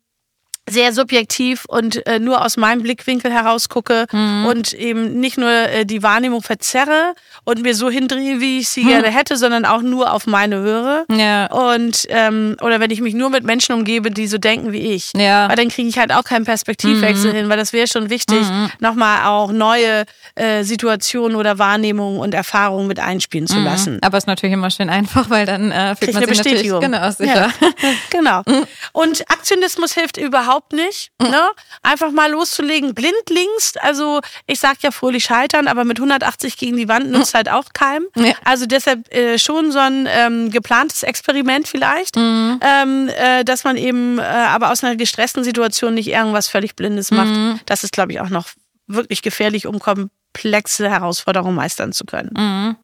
sehr 0.69 0.93
subjektiv 0.93 1.65
und 1.67 2.07
äh, 2.07 2.19
nur 2.19 2.45
aus 2.45 2.57
meinem 2.57 2.83
Blickwinkel 2.83 3.33
heraus 3.33 3.69
gucke 3.69 4.07
mhm. 4.13 4.47
und 4.47 4.73
eben 4.73 5.19
nicht 5.19 5.37
nur 5.37 5.51
äh, 5.51 5.85
die 5.85 6.03
Wahrnehmung 6.03 6.43
verzerre 6.43 7.15
und 7.45 7.63
mir 7.63 7.75
so 7.75 7.91
hindrehe, 7.91 8.41
wie 8.41 8.61
ich 8.61 8.69
sie 8.69 8.85
mhm. 8.85 8.89
gerne 8.89 9.09
hätte, 9.09 9.37
sondern 9.37 9.65
auch 9.65 9.83
nur 9.83 10.13
auf 10.13 10.27
meine 10.27 10.59
höre. 10.59 11.05
Ja. 11.11 11.47
Und 11.47 12.07
ähm, 12.09 12.57
oder 12.61 12.81
wenn 12.81 12.91
ich 12.91 13.01
mich 13.01 13.15
nur 13.15 13.31
mit 13.31 13.45
Menschen 13.45 13.75
umgebe, 13.75 14.11
die 14.11 14.27
so 14.27 14.39
denken 14.39 14.73
wie 14.73 14.95
ich. 14.95 15.13
Ja. 15.17 15.49
Weil 15.49 15.57
dann 15.57 15.69
kriege 15.69 15.89
ich 15.89 15.99
halt 15.99 16.13
auch 16.13 16.25
keinen 16.25 16.45
Perspektivwechsel 16.45 17.33
mhm. 17.33 17.37
hin, 17.37 17.49
weil 17.49 17.57
das 17.57 17.73
wäre 17.73 17.89
schon 17.89 18.11
wichtig, 18.11 18.41
mhm. 18.41 18.71
nochmal 18.79 19.27
auch 19.27 19.51
neue 19.51 20.05
äh, 20.37 20.63
Situationen 20.63 21.37
oder 21.37 21.59
Wahrnehmungen 21.59 22.21
und 22.21 22.35
Erfahrungen 22.35 22.87
mit 22.87 23.01
einspielen 23.01 23.49
zu 23.49 23.59
mhm. 23.59 23.65
lassen. 23.65 23.99
Aber 24.03 24.19
es 24.19 24.25
ist 24.25 24.29
natürlich 24.29 24.55
immer 24.55 24.71
schön 24.71 24.89
einfach, 24.89 25.31
weil 25.31 25.47
dann 25.47 25.73
äh, 25.73 25.97
fühlt 25.97 26.15
man 26.15 26.23
sich 26.23 26.41
eine 26.41 26.45
Bestätigung. 26.45 26.81
genau 26.81 27.11
sicher. 27.11 27.51
Ja. 27.61 27.69
genau. 28.11 28.43
Mhm. 28.47 28.67
Und 28.93 29.31
Aktionismus 29.31 29.95
hilft 29.95 30.17
überhaupt 30.17 30.50
überhaupt 30.51 30.73
nicht. 30.73 31.11
Mhm. 31.21 31.31
Ne? 31.31 31.43
Einfach 31.83 32.11
mal 32.11 32.31
loszulegen, 32.31 32.95
blindlings. 32.95 33.75
Also 33.81 34.21
ich 34.47 34.59
sag 34.61 34.83
ja 34.83 34.91
fröhlich 34.91 35.25
scheitern, 35.25 35.69
aber 35.69 35.85
mit 35.85 35.99
180 35.99 36.57
gegen 36.57 36.77
die 36.77 36.89
Wand 36.89 37.11
nützt 37.11 37.35
mhm. 37.35 37.39
halt 37.39 37.49
auch 37.51 37.67
keinem. 37.73 38.07
Ja. 38.17 38.35
Also 38.45 38.67
deshalb 38.67 39.13
äh, 39.15 39.39
schon 39.39 39.73
so 39.73 39.79
ein 39.79 40.09
ähm, 40.11 40.51
geplantes 40.51 41.03
Experiment 41.03 41.69
vielleicht, 41.69 42.17
mhm. 42.17 42.61
ähm, 42.61 43.09
äh, 43.09 43.45
dass 43.45 43.65
man 43.65 43.77
eben 43.77 44.19
äh, 44.19 44.23
aber 44.23 44.73
aus 44.73 44.83
einer 44.83 44.97
gestressten 44.97 45.45
Situation 45.45 45.95
nicht 45.95 46.09
irgendwas 46.09 46.49
völlig 46.49 46.77
Blindes 46.77 47.11
macht. 47.11 47.29
Mhm. 47.29 47.61
Das 47.67 47.85
ist, 47.85 47.93
glaube 47.93 48.13
ich, 48.13 48.21
auch 48.21 48.31
noch 48.31 48.49
wirklich 48.87 49.23
gefährlich, 49.23 49.67
um 49.67 49.79
komplexe 49.79 50.91
Herausforderungen 50.91 51.55
meistern 51.55 51.93
zu 51.93 52.05
können. 52.05 52.77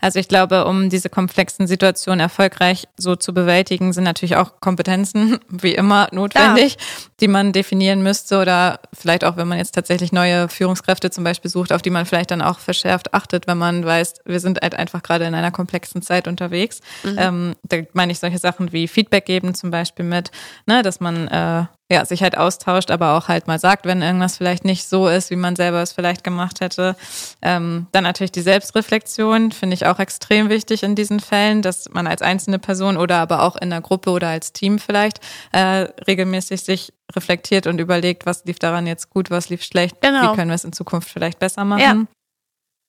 Also 0.00 0.18
ich 0.18 0.28
glaube, 0.28 0.64
um 0.64 0.90
diese 0.90 1.08
komplexen 1.08 1.66
Situationen 1.66 2.20
erfolgreich 2.20 2.88
so 2.96 3.16
zu 3.16 3.32
bewältigen, 3.32 3.92
sind 3.92 4.04
natürlich 4.04 4.36
auch 4.36 4.60
Kompetenzen, 4.60 5.38
wie 5.48 5.74
immer, 5.74 6.08
notwendig, 6.12 6.72
ja. 6.72 6.86
die 7.20 7.28
man 7.28 7.52
definieren 7.52 8.02
müsste 8.02 8.40
oder 8.40 8.80
vielleicht 8.92 9.24
auch, 9.24 9.36
wenn 9.36 9.48
man 9.48 9.58
jetzt 9.58 9.74
tatsächlich 9.74 10.12
neue 10.12 10.48
Führungskräfte 10.48 11.10
zum 11.10 11.24
Beispiel 11.24 11.50
sucht, 11.50 11.72
auf 11.72 11.82
die 11.82 11.90
man 11.90 12.06
vielleicht 12.06 12.30
dann 12.30 12.42
auch 12.42 12.58
verschärft 12.58 13.14
achtet, 13.14 13.46
wenn 13.46 13.58
man 13.58 13.84
weiß, 13.84 14.14
wir 14.24 14.40
sind 14.40 14.60
halt 14.60 14.74
einfach 14.74 15.02
gerade 15.02 15.24
in 15.24 15.34
einer 15.34 15.50
komplexen 15.50 16.02
Zeit 16.02 16.28
unterwegs. 16.28 16.80
Mhm. 17.04 17.16
Ähm, 17.18 17.54
da 17.62 17.78
meine 17.92 18.12
ich 18.12 18.18
solche 18.18 18.38
Sachen 18.38 18.72
wie 18.72 18.88
Feedback 18.88 19.24
geben 19.26 19.54
zum 19.54 19.70
Beispiel 19.70 20.04
mit, 20.04 20.30
ne, 20.66 20.82
dass 20.82 21.00
man 21.00 21.28
äh, 21.28 21.64
ja, 21.92 22.06
sich 22.06 22.22
halt 22.22 22.38
austauscht, 22.38 22.90
aber 22.90 23.16
auch 23.18 23.28
halt 23.28 23.46
mal 23.46 23.58
sagt, 23.58 23.84
wenn 23.84 24.00
irgendwas 24.00 24.38
vielleicht 24.38 24.64
nicht 24.64 24.88
so 24.88 25.08
ist, 25.08 25.30
wie 25.30 25.36
man 25.36 25.56
selber 25.56 25.82
es 25.82 25.92
vielleicht 25.92 26.24
gemacht 26.24 26.60
hätte. 26.60 26.96
Ähm, 27.42 27.86
dann 27.92 28.04
natürlich 28.04 28.32
die 28.32 28.40
Selbstreflexion, 28.40 29.52
finde 29.52 29.74
ich 29.74 29.86
auch 29.86 29.98
extrem 29.98 30.48
wichtig 30.48 30.82
in 30.82 30.94
diesen 30.94 31.20
Fällen, 31.20 31.60
dass 31.60 31.90
man 31.90 32.06
als 32.06 32.22
einzelne 32.22 32.58
Person 32.58 32.96
oder 32.96 33.18
aber 33.18 33.42
auch 33.42 33.56
in 33.56 33.68
der 33.68 33.82
Gruppe 33.82 34.10
oder 34.10 34.28
als 34.28 34.54
Team 34.54 34.78
vielleicht 34.78 35.20
äh, 35.52 35.86
regelmäßig 36.06 36.62
sich 36.62 36.94
reflektiert 37.14 37.66
und 37.66 37.78
überlegt, 37.78 38.24
was 38.24 38.44
lief 38.46 38.58
daran 38.58 38.86
jetzt 38.86 39.10
gut, 39.10 39.30
was 39.30 39.50
lief 39.50 39.62
schlecht, 39.62 40.00
genau. 40.00 40.32
wie 40.32 40.36
können 40.36 40.50
wir 40.50 40.54
es 40.54 40.64
in 40.64 40.72
Zukunft 40.72 41.10
vielleicht 41.10 41.38
besser 41.38 41.64
machen. 41.66 41.82
Ja. 41.82 42.21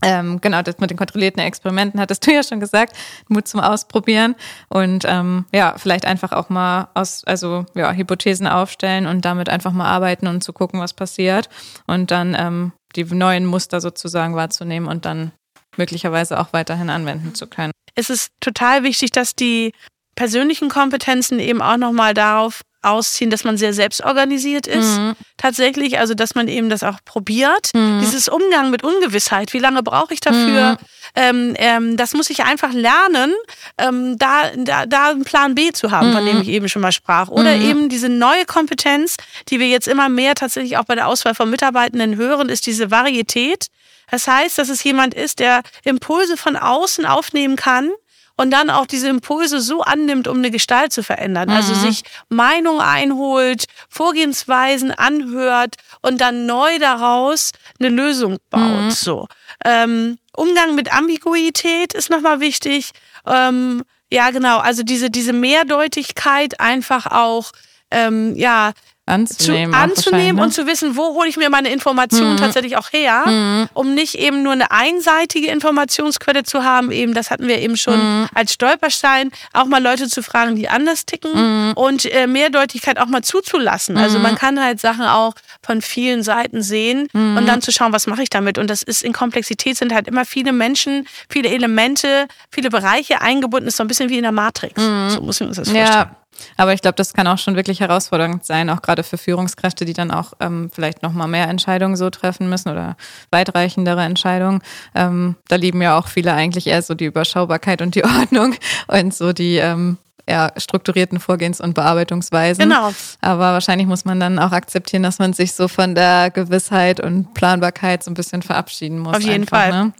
Ähm, 0.04 0.42
genau, 0.42 0.62
das 0.62 0.80
mit 0.80 0.90
den 0.90 0.98
kontrollierten 0.98 1.42
Experimenten 1.42 2.00
hattest 2.00 2.26
du 2.26 2.32
ja 2.32 2.44
schon 2.44 2.60
gesagt, 2.60 2.96
Mut 3.28 3.48
zum 3.48 3.60
Ausprobieren. 3.60 4.36
Und 4.70 5.06
ähm, 5.08 5.46
ja, 5.54 5.76
vielleicht 5.78 6.06
einfach 6.06 6.32
auch 6.32 6.50
mal 6.50 6.90
aus, 6.94 7.24
also 7.26 7.66
ja, 7.74 7.92
Hypothesen 7.92 8.48
aufstellen 8.48 9.06
und 9.06 9.26
damit 9.26 9.50
einfach 9.50 9.72
mal 9.72 9.88
arbeiten 9.88 10.28
und 10.28 10.44
zu 10.44 10.54
gucken, 10.54 10.80
was 10.80 10.94
passiert. 10.94 11.50
Und 11.88 12.12
dann 12.12 12.36
ähm, 12.38 12.72
die 12.96 13.04
neuen 13.04 13.46
Muster 13.46 13.82
sozusagen 13.82 14.36
wahrzunehmen 14.36 14.88
und 14.88 15.06
dann 15.06 15.32
möglicherweise 15.78 16.40
auch 16.40 16.54
weiterhin 16.54 16.90
anwenden 16.90 17.34
zu 17.36 17.48
können. 17.48 17.72
Es 17.96 18.10
ist 18.10 18.32
total 18.40 18.84
wichtig, 18.84 19.12
dass 19.12 19.36
die 19.36 19.74
persönlichen 20.16 20.70
Kompetenzen 20.70 21.40
eben 21.40 21.62
auch 21.62 21.78
nochmal 21.78 22.14
darauf 22.14 22.62
ausziehen, 22.84 23.30
dass 23.30 23.44
man 23.44 23.58
sehr 23.58 23.74
selbstorganisiert 23.74 24.68
ist. 24.68 24.98
Mhm. 24.98 25.14
Tatsächlich, 25.38 26.00
also 26.00 26.14
dass 26.14 26.36
man 26.36 26.48
eben 26.48 26.70
das 26.70 26.84
auch 26.84 26.98
probiert. 27.06 27.72
Mhm. 27.74 28.00
Dieses 28.02 28.28
Umgang 28.28 28.70
mit 28.70 28.84
Ungewissheit, 28.84 29.54
wie 29.54 29.60
lange 29.60 29.84
brauche 29.84 30.14
ich 30.14 30.20
dafür? 30.20 30.74
Mhm. 30.74 30.78
Ähm, 31.16 31.54
ähm, 31.58 31.98
das 31.98 32.14
muss 32.14 32.30
ich 32.30 32.44
einfach 32.44 32.74
lernen, 32.74 33.34
ähm, 33.78 34.18
da, 34.18 34.52
da, 34.56 34.86
da 34.86 35.10
einen 35.12 35.24
Plan 35.24 35.56
B 35.56 35.72
zu 35.72 35.92
haben, 35.92 36.12
von 36.12 36.26
dem 36.26 36.38
mhm. 36.38 36.42
ich 36.42 36.50
eben 36.50 36.70
schon 36.70 36.82
mal 36.82 36.92
sprach. 36.92 37.30
Oder 37.30 37.56
mhm. 37.56 37.70
eben 37.70 37.90
diese 37.90 38.10
neue 38.10 38.46
Kompetenz, 38.46 39.18
die 39.50 39.60
wir 39.60 39.68
jetzt 39.68 39.88
immer 39.88 40.10
mehr 40.10 40.36
tatsächlich 40.36 40.78
auch 40.78 40.86
bei 40.86 40.96
der 40.96 41.08
Auswahl 41.08 41.36
von 41.36 41.50
Mitarbeitenden 41.50 42.16
hören, 42.18 42.50
ist 42.50 42.66
diese 42.66 42.92
Varietät. 42.92 43.68
Das 44.12 44.28
heißt, 44.28 44.58
dass 44.58 44.70
es 44.70 44.84
jemand 44.84 45.14
ist, 45.14 45.40
der 45.40 45.62
Impulse 45.84 46.38
von 46.38 46.56
außen 46.56 47.06
aufnehmen 47.06 47.56
kann 47.56 47.92
und 48.36 48.52
dann 48.52 48.70
auch 48.70 48.86
diese 48.86 49.10
Impulse 49.10 49.62
so 49.62 49.82
annimmt, 49.82 50.28
um 50.28 50.38
eine 50.38 50.52
Gestalt 50.52 50.92
zu 50.92 51.04
verändern. 51.04 51.50
Also 51.50 51.74
mhm. 51.74 51.80
Also 51.80 51.88
sich 51.88 52.04
Meinung 52.30 52.82
einholt, 52.82 53.66
Vorgehensweisen 53.90 54.92
anhört 54.92 55.76
und 56.02 56.20
dann 56.20 56.46
neu 56.46 56.80
daraus 56.80 57.52
eine 57.80 57.90
Lösung 57.90 58.38
baut. 58.50 58.62
Mhm. 58.62 58.92
So. 58.92 59.28
Ähm, 59.64 60.18
Umgang 60.36 60.76
mit 60.76 60.94
Ambiguität 60.94 61.94
ist 61.94 62.10
nochmal 62.10 62.40
wichtig. 62.40 62.92
Ähm, 63.28 63.84
ja, 64.12 64.32
genau. 64.32 64.60
Also 64.60 64.84
diese, 64.84 65.10
diese 65.10 65.34
Mehrdeutigkeit 65.34 66.60
einfach 66.60 67.08
auch, 67.08 67.52
ähm, 67.92 68.36
ja, 68.36 68.74
anzunehmen, 69.06 69.74
zu, 69.74 69.80
anzunehmen 69.80 70.42
und 70.42 70.48
ne? 70.48 70.54
zu 70.54 70.66
wissen, 70.66 70.96
wo 70.96 71.16
hole 71.16 71.28
ich 71.28 71.36
mir 71.36 71.50
meine 71.50 71.70
Informationen 71.70 72.34
mhm. 72.34 72.38
tatsächlich 72.38 72.78
auch 72.78 72.92
her, 72.94 73.24
mhm. 73.26 73.70
um 73.74 73.94
nicht 73.94 74.16
eben 74.16 74.44
nur 74.44 74.54
eine 74.54 74.72
einseitige 74.72 75.48
Informationsquelle 75.48 76.44
zu 76.44 76.64
haben. 76.64 76.92
Eben, 76.92 77.14
das 77.14 77.30
hatten 77.30 77.48
wir 77.48 77.60
eben 77.60 77.76
schon 77.76 77.98
mhm. 77.98 78.30
als 78.34 78.54
Stolperstein, 78.54 79.32
auch 79.52 79.66
mal 79.66 79.84
Leute 79.84 80.08
zu 80.08 80.24
fragen, 80.24 80.56
die 80.56 80.70
anders 80.70 81.06
ticken 81.06 81.32
mhm. 81.34 81.74
und 81.74 82.06
äh, 82.06 82.28
Mehrdeutigkeit 82.28 82.98
auch 82.98 83.08
mal 83.08 83.24
zuzulassen. 83.24 83.98
Also 83.98 84.20
man 84.20 84.34
mhm. 84.34 84.38
kann 84.38 84.64
halt 84.64 84.80
Sachen 84.80 85.06
auch 85.06 85.34
von 85.62 85.82
vielen 85.82 86.24
Seiten 86.24 86.62
sehen 86.62 87.08
und 87.14 87.36
mhm. 87.36 87.46
dann 87.46 87.62
zu 87.62 87.72
schauen, 87.72 87.92
was 87.92 88.08
mache 88.08 88.24
ich 88.24 88.30
damit. 88.30 88.58
Und 88.58 88.70
das 88.70 88.84
ist 88.84 89.04
in 89.04 89.12
Komplexität 89.12 89.76
sind 89.76 89.94
halt 89.94 90.08
immer 90.08 90.24
viele 90.24 90.54
Menschen, 90.54 91.08
viele 91.30 91.50
Elemente, 91.50 92.28
viele 92.50 92.70
Bereiche 92.70 93.22
eingebunden. 93.22 93.68
Ist 93.68 93.78
so 93.78 93.84
ein 93.84 93.88
bisschen 93.88 94.10
wie 94.10 94.18
in 94.18 94.24
der 94.24 94.32
Matrix. 94.32 94.82
So 94.82 95.22
muss 95.22 95.40
man 95.42 95.50
uns 95.50 95.58
das 95.58 95.70
vorstellen. 95.70 95.88
Ja. 95.88 96.23
Aber 96.58 96.74
ich 96.74 96.82
glaube, 96.82 96.96
das 96.96 97.14
kann 97.14 97.28
auch 97.28 97.38
schon 97.38 97.56
wirklich 97.56 97.80
herausfordernd 97.80 98.46
sein, 98.46 98.70
auch 98.70 98.82
gerade 98.82 99.04
für 99.04 99.18
Führungskräfte, 99.18 99.86
die 99.86 99.94
dann 99.94 100.12
auch 100.12 100.34
ähm, 100.40 100.70
vielleicht 100.74 101.04
noch 101.04 101.14
mal 101.14 101.28
mehr 101.28 101.48
Entscheidungen 101.48 101.96
so 101.96 102.10
treffen 102.10 102.50
müssen 102.50 102.70
oder 102.70 102.96
weitreichendere 103.32 104.04
Entscheidungen. 104.04 104.62
Ähm, 104.96 105.36
da 105.48 105.56
lieben 105.56 105.82
ja 105.82 105.98
auch 105.98 106.08
viele 106.08 106.34
eigentlich 106.34 106.68
eher 106.68 106.82
so 106.82 106.94
die 106.94 107.06
Überschaubarkeit 107.06 107.82
und 107.82 107.96
die 107.96 108.04
Ordnung 108.22 108.56
und 108.88 109.14
so 109.14 109.34
die 109.34 109.58
ähm, 109.58 109.98
ja, 110.28 110.52
strukturierten 110.58 111.20
Vorgehens- 111.20 111.60
und 111.60 111.74
Bearbeitungsweisen. 111.74 112.64
Genau. 112.64 112.94
Aber 113.22 113.54
wahrscheinlich 113.54 113.88
muss 113.88 114.06
man 114.06 114.20
dann 114.20 114.40
auch 114.40 114.52
akzeptieren, 114.52 115.04
dass 115.04 115.20
man 115.20 115.34
sich 115.34 115.54
so 115.54 115.68
von 115.68 115.96
der 115.96 116.32
Gewissheit 116.32 117.00
und 117.00 117.34
Planbarkeit 117.34 118.04
so 118.04 118.12
ein 118.12 118.14
bisschen 118.14 118.42
verabschieden 118.42 119.00
muss. 119.00 119.16
Auf 119.18 119.22
jeden 119.22 119.44
einfach, 119.44 119.58
Fall. 119.58 119.72
Ne? 119.72 119.94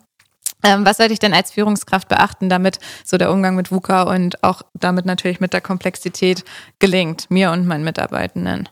Ähm, 0.64 0.86
was 0.86 0.98
sollte 0.98 1.14
ich 1.14 1.20
denn 1.20 1.34
als 1.34 1.52
Führungskraft 1.52 2.08
beachten, 2.08 2.50
damit 2.50 2.80
so 3.04 3.18
der 3.18 3.32
Umgang 3.32 3.56
mit 3.56 3.72
VUCA 3.72 4.04
und 4.04 4.44
auch 4.44 4.62
damit 4.74 5.06
natürlich 5.06 5.40
mit 5.40 5.54
der 5.54 5.62
Komplexität 5.62 6.44
gelingt, 6.80 7.30
mir 7.30 7.52
und 7.52 7.68
meinen 7.68 7.84
Mitarbeitenden? 7.84 8.70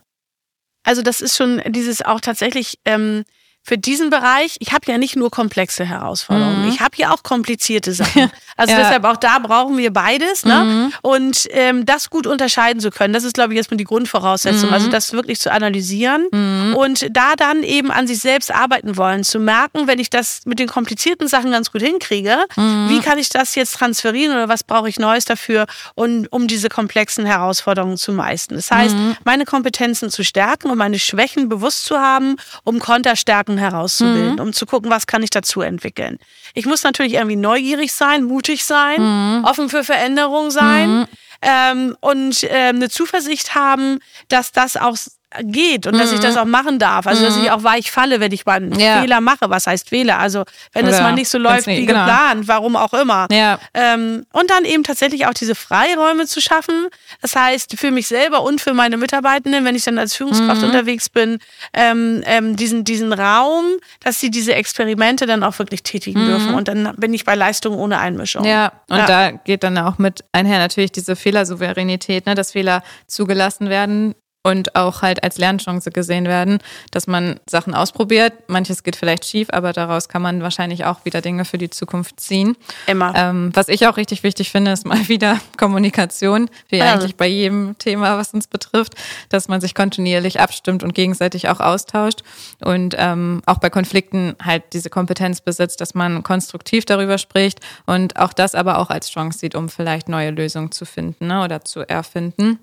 Also 0.84 1.02
das 1.02 1.20
ist 1.20 1.36
schon 1.36 1.62
dieses 1.68 2.02
auch 2.02 2.20
tatsächlich 2.20 2.78
ähm, 2.84 3.24
für 3.64 3.78
diesen 3.78 4.10
Bereich, 4.10 4.56
ich 4.58 4.72
habe 4.72 4.90
ja 4.90 4.98
nicht 4.98 5.14
nur 5.14 5.30
komplexe 5.30 5.84
Herausforderungen, 5.84 6.62
mhm. 6.62 6.68
ich 6.68 6.80
habe 6.80 6.96
ja 6.96 7.12
auch 7.12 7.22
komplizierte 7.22 7.92
Sachen. 7.92 8.30
Also 8.54 8.74
ja. 8.74 8.80
deshalb 8.80 9.04
auch 9.04 9.16
da 9.16 9.38
brauchen 9.38 9.78
wir 9.78 9.90
beides. 9.90 10.44
Ne? 10.44 10.64
Mhm. 10.64 10.92
Und 11.00 11.48
ähm, 11.52 11.86
das 11.86 12.10
gut 12.10 12.26
unterscheiden 12.26 12.80
zu 12.80 12.90
können, 12.90 13.14
das 13.14 13.24
ist, 13.24 13.32
glaube 13.32 13.54
ich, 13.54 13.56
erstmal 13.56 13.78
die 13.78 13.84
Grundvoraussetzung. 13.84 14.68
Mhm. 14.68 14.74
Also 14.74 14.88
das 14.88 15.14
wirklich 15.14 15.40
zu 15.40 15.50
analysieren 15.50 16.26
mhm. 16.30 16.74
und 16.76 17.06
da 17.16 17.34
dann 17.34 17.62
eben 17.62 17.90
an 17.90 18.06
sich 18.06 18.20
selbst 18.20 18.54
arbeiten 18.54 18.98
wollen, 18.98 19.24
zu 19.24 19.38
merken, 19.40 19.86
wenn 19.86 19.98
ich 19.98 20.10
das 20.10 20.42
mit 20.44 20.58
den 20.58 20.68
komplizierten 20.68 21.28
Sachen 21.28 21.50
ganz 21.50 21.72
gut 21.72 21.80
hinkriege, 21.80 22.44
mhm. 22.54 22.90
wie 22.90 23.00
kann 23.00 23.16
ich 23.16 23.30
das 23.30 23.54
jetzt 23.54 23.76
transferieren 23.76 24.34
oder 24.34 24.50
was 24.50 24.64
brauche 24.64 24.88
ich 24.88 24.98
Neues 24.98 25.24
dafür, 25.24 25.66
um, 25.94 26.26
um 26.30 26.46
diese 26.46 26.68
komplexen 26.68 27.24
Herausforderungen 27.24 27.96
zu 27.96 28.12
meistern. 28.12 28.56
Das 28.56 28.70
heißt, 28.70 28.94
mhm. 28.94 29.16
meine 29.24 29.46
Kompetenzen 29.46 30.10
zu 30.10 30.24
stärken 30.24 30.70
und 30.70 30.76
meine 30.76 30.98
Schwächen 30.98 31.48
bewusst 31.48 31.86
zu 31.86 31.98
haben, 31.98 32.36
um 32.64 32.80
Konterstärken 32.80 33.51
herauszubilden, 33.58 34.34
mhm. 34.34 34.40
um 34.40 34.52
zu 34.52 34.66
gucken, 34.66 34.90
was 34.90 35.06
kann 35.06 35.22
ich 35.22 35.30
dazu 35.30 35.60
entwickeln. 35.60 36.18
Ich 36.54 36.66
muss 36.66 36.82
natürlich 36.82 37.14
irgendwie 37.14 37.36
neugierig 37.36 37.92
sein, 37.92 38.24
mutig 38.24 38.64
sein, 38.64 39.00
mhm. 39.00 39.44
offen 39.44 39.68
für 39.68 39.84
Veränderung 39.84 40.50
sein 40.50 41.00
mhm. 41.00 41.06
ähm, 41.42 41.96
und 42.00 42.42
äh, 42.44 42.68
eine 42.68 42.88
Zuversicht 42.88 43.54
haben, 43.54 43.98
dass 44.28 44.52
das 44.52 44.76
auch 44.76 44.96
geht 45.40 45.86
und 45.86 45.94
mhm. 45.94 45.98
dass 45.98 46.12
ich 46.12 46.20
das 46.20 46.34
mhm. 46.34 46.40
auch 46.40 46.46
machen 46.46 46.78
darf. 46.78 47.06
Also, 47.06 47.24
dass 47.24 47.36
ich 47.36 47.44
mhm. 47.44 47.50
auch 47.50 47.62
weich 47.62 47.90
falle, 47.90 48.20
wenn 48.20 48.32
ich 48.32 48.44
mal 48.46 48.56
einen 48.56 48.78
ja. 48.78 49.00
Fehler 49.00 49.20
mache. 49.20 49.48
Was 49.48 49.66
heißt 49.66 49.88
Fehler? 49.88 50.18
Also, 50.18 50.44
wenn 50.72 50.86
es 50.86 51.00
mal 51.00 51.12
nicht 51.12 51.28
so 51.28 51.38
läuft 51.38 51.66
nicht, 51.66 51.78
wie 51.78 51.86
genau. 51.86 52.00
geplant, 52.00 52.48
warum 52.48 52.76
auch 52.76 52.92
immer. 52.94 53.26
Ja. 53.30 53.58
Ähm, 53.74 54.26
und 54.32 54.50
dann 54.50 54.64
eben 54.64 54.84
tatsächlich 54.84 55.26
auch 55.26 55.34
diese 55.34 55.54
Freiräume 55.54 56.26
zu 56.26 56.40
schaffen. 56.40 56.88
Das 57.20 57.36
heißt, 57.36 57.78
für 57.78 57.90
mich 57.90 58.06
selber 58.06 58.42
und 58.42 58.60
für 58.60 58.74
meine 58.74 58.96
Mitarbeitenden, 58.96 59.64
wenn 59.64 59.74
ich 59.74 59.84
dann 59.84 59.98
als 59.98 60.14
Führungskraft 60.14 60.62
mhm. 60.62 60.68
unterwegs 60.68 61.08
bin, 61.08 61.38
ähm, 61.72 62.22
ähm, 62.26 62.56
diesen, 62.56 62.84
diesen 62.84 63.12
Raum, 63.12 63.64
dass 64.00 64.20
sie 64.20 64.30
diese 64.30 64.54
Experimente 64.54 65.26
dann 65.26 65.42
auch 65.42 65.58
wirklich 65.58 65.82
tätigen 65.82 66.22
mhm. 66.22 66.26
dürfen. 66.26 66.54
Und 66.54 66.68
dann 66.68 66.94
bin 66.96 67.14
ich 67.14 67.24
bei 67.24 67.34
Leistung 67.34 67.76
ohne 67.76 67.98
Einmischung. 67.98 68.44
Ja, 68.44 68.72
und 68.88 68.98
ja. 68.98 69.06
da 69.06 69.30
geht 69.30 69.62
dann 69.62 69.78
auch 69.78 69.98
mit 69.98 70.24
einher 70.32 70.58
natürlich 70.58 70.92
diese 70.92 71.16
Fehlersouveränität, 71.16 72.26
ne, 72.26 72.34
dass 72.34 72.52
Fehler 72.52 72.82
zugelassen 73.06 73.68
werden 73.68 74.14
und 74.42 74.74
auch 74.74 75.02
halt 75.02 75.22
als 75.22 75.38
Lernchance 75.38 75.90
gesehen 75.90 76.26
werden, 76.26 76.58
dass 76.90 77.06
man 77.06 77.38
Sachen 77.48 77.74
ausprobiert. 77.74 78.32
Manches 78.48 78.82
geht 78.82 78.96
vielleicht 78.96 79.24
schief, 79.24 79.48
aber 79.52 79.72
daraus 79.72 80.08
kann 80.08 80.22
man 80.22 80.42
wahrscheinlich 80.42 80.84
auch 80.84 81.04
wieder 81.04 81.20
Dinge 81.20 81.44
für 81.44 81.58
die 81.58 81.70
Zukunft 81.70 82.18
ziehen. 82.20 82.56
Immer. 82.86 83.12
Ähm, 83.14 83.50
was 83.54 83.68
ich 83.68 83.86
auch 83.86 83.96
richtig 83.96 84.22
wichtig 84.22 84.50
finde, 84.50 84.72
ist 84.72 84.84
mal 84.84 85.08
wieder 85.08 85.40
Kommunikation, 85.58 86.50
wie 86.68 86.78
ja. 86.78 86.92
eigentlich 86.92 87.16
bei 87.16 87.26
jedem 87.26 87.78
Thema, 87.78 88.18
was 88.18 88.34
uns 88.34 88.48
betrifft, 88.48 88.94
dass 89.28 89.48
man 89.48 89.60
sich 89.60 89.74
kontinuierlich 89.74 90.40
abstimmt 90.40 90.82
und 90.82 90.94
gegenseitig 90.94 91.48
auch 91.48 91.60
austauscht 91.60 92.22
und 92.64 92.96
ähm, 92.98 93.42
auch 93.46 93.58
bei 93.58 93.70
Konflikten 93.70 94.34
halt 94.42 94.64
diese 94.72 94.90
Kompetenz 94.90 95.40
besitzt, 95.40 95.80
dass 95.80 95.94
man 95.94 96.22
konstruktiv 96.22 96.84
darüber 96.84 97.18
spricht 97.18 97.60
und 97.86 98.18
auch 98.18 98.32
das 98.32 98.54
aber 98.54 98.78
auch 98.78 98.90
als 98.90 99.10
Chance 99.10 99.38
sieht, 99.38 99.54
um 99.54 99.68
vielleicht 99.68 100.08
neue 100.08 100.30
Lösungen 100.30 100.72
zu 100.72 100.84
finden 100.84 101.28
ne, 101.28 101.44
oder 101.44 101.64
zu 101.64 101.88
erfinden. 101.88 102.58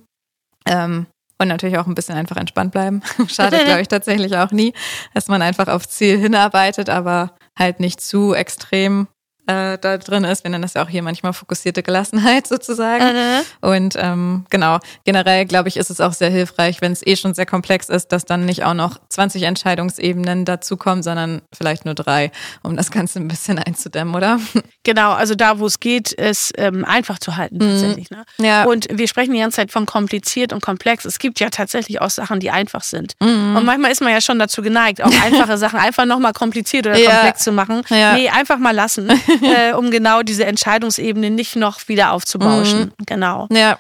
Ähm, 0.66 1.08
und 1.40 1.48
natürlich 1.48 1.78
auch 1.78 1.88
ein 1.88 1.96
bisschen 1.96 2.16
einfach 2.16 2.38
entspannt 2.38 2.72
bleiben. 2.72 3.02
Schadet, 3.28 3.66
glaube 3.66 3.82
ich, 3.82 3.88
tatsächlich 3.88 4.36
auch 4.38 4.52
nie, 4.52 4.74
dass 5.14 5.28
man 5.28 5.42
einfach 5.42 5.68
aufs 5.68 5.90
Ziel 5.90 6.18
hinarbeitet, 6.18 6.90
aber 6.90 7.34
halt 7.58 7.80
nicht 7.80 8.02
zu 8.02 8.34
extrem 8.34 9.08
äh, 9.50 9.78
da 9.80 9.98
drin 9.98 10.24
ist. 10.24 10.44
Wir 10.44 10.52
nennen 10.52 10.62
das 10.62 10.76
ja 10.76 10.84
auch 10.84 10.90
hier 10.90 11.02
manchmal 11.02 11.34
fokussierte 11.34 11.82
Gelassenheit 11.82 12.46
sozusagen. 12.48 13.04
Mhm. 13.04 13.42
Und 13.62 13.96
ähm, 13.98 14.46
genau, 14.50 14.80
generell 15.06 15.46
glaube 15.46 15.70
ich, 15.70 15.78
ist 15.78 15.90
es 15.90 16.00
auch 16.00 16.14
sehr 16.14 16.30
hilfreich, 16.30 16.82
wenn 16.82 16.92
es 16.92 17.06
eh 17.06 17.16
schon 17.16 17.34
sehr 17.34 17.48
komplex 17.48 17.90
ist, 17.90 18.12
dass 18.12 18.26
dann 18.26 18.46
nicht 18.46 18.64
auch 18.64 18.76
noch 18.76 19.00
20 19.10 19.44
Entscheidungsebenen 19.44 20.46
dazukommen, 20.46 21.02
sondern 21.02 21.42
vielleicht 21.52 21.86
nur 21.86 21.96
drei, 21.96 22.32
um 22.62 22.78
das 22.78 22.92
Ganze 22.92 23.20
ein 23.20 23.28
bisschen 23.28 23.58
einzudämmen, 23.58 24.16
oder? 24.16 24.40
Genau, 24.84 25.12
also 25.12 25.36
da, 25.36 25.60
wo 25.60 25.68
es 25.68 25.80
geht, 25.80 26.14
ist 26.14 26.54
ähm, 26.58 26.84
einfach 26.86 27.20
zu 27.20 27.36
halten 27.36 27.58
mhm. 27.58 27.60
tatsächlich. 27.60 28.10
Ne? 28.10 28.24
Ja. 28.40 28.64
Und 28.64 28.88
wir 28.90 29.08
sprechen 29.08 29.34
die 29.34 29.40
ganze 29.40 29.58
Zeit 29.58 29.72
von 29.72 29.86
kompliziert 29.86 30.52
und 30.52 30.64
komplex. 30.64 31.06
Es 31.06 31.20
gibt 31.20 31.40
ja 31.40 31.50
tatsächlich 31.50 32.02
auch 32.02 32.10
Sachen, 32.10 32.40
die 32.40 32.50
einfach 32.50 32.82
sind. 32.82 33.14
Mhm. 33.20 33.58
Und 33.58 33.66
manchmal 33.66 33.92
ist 33.92 34.02
man 34.02 34.12
ja 34.12 34.22
schon 34.22 34.40
dazu 34.40 34.62
geneigt, 34.62 35.04
auch 35.04 35.12
einfache 35.24 35.58
Sachen 35.58 35.80
einfach 35.80 36.06
nochmal 36.06 36.34
kompliziert 36.34 36.88
oder 36.88 36.98
ja. 36.98 37.12
komplex 37.12 37.44
zu 37.44 37.52
machen. 37.52 37.84
Ja. 37.90 38.14
Nee, 38.14 38.30
einfach 38.30 38.58
mal 38.58 38.74
lassen. 38.74 39.12
äh, 39.70 39.74
um 39.74 39.92
genau 39.92 40.22
diese 40.22 40.46
Entscheidungsebene 40.46 41.30
nicht 41.30 41.56
noch 41.56 41.88
wieder 41.88 42.12
aufzubauschen. 42.12 42.94
Mhm. 42.98 43.06
Genau. 43.06 43.48
Ja. 43.52 43.78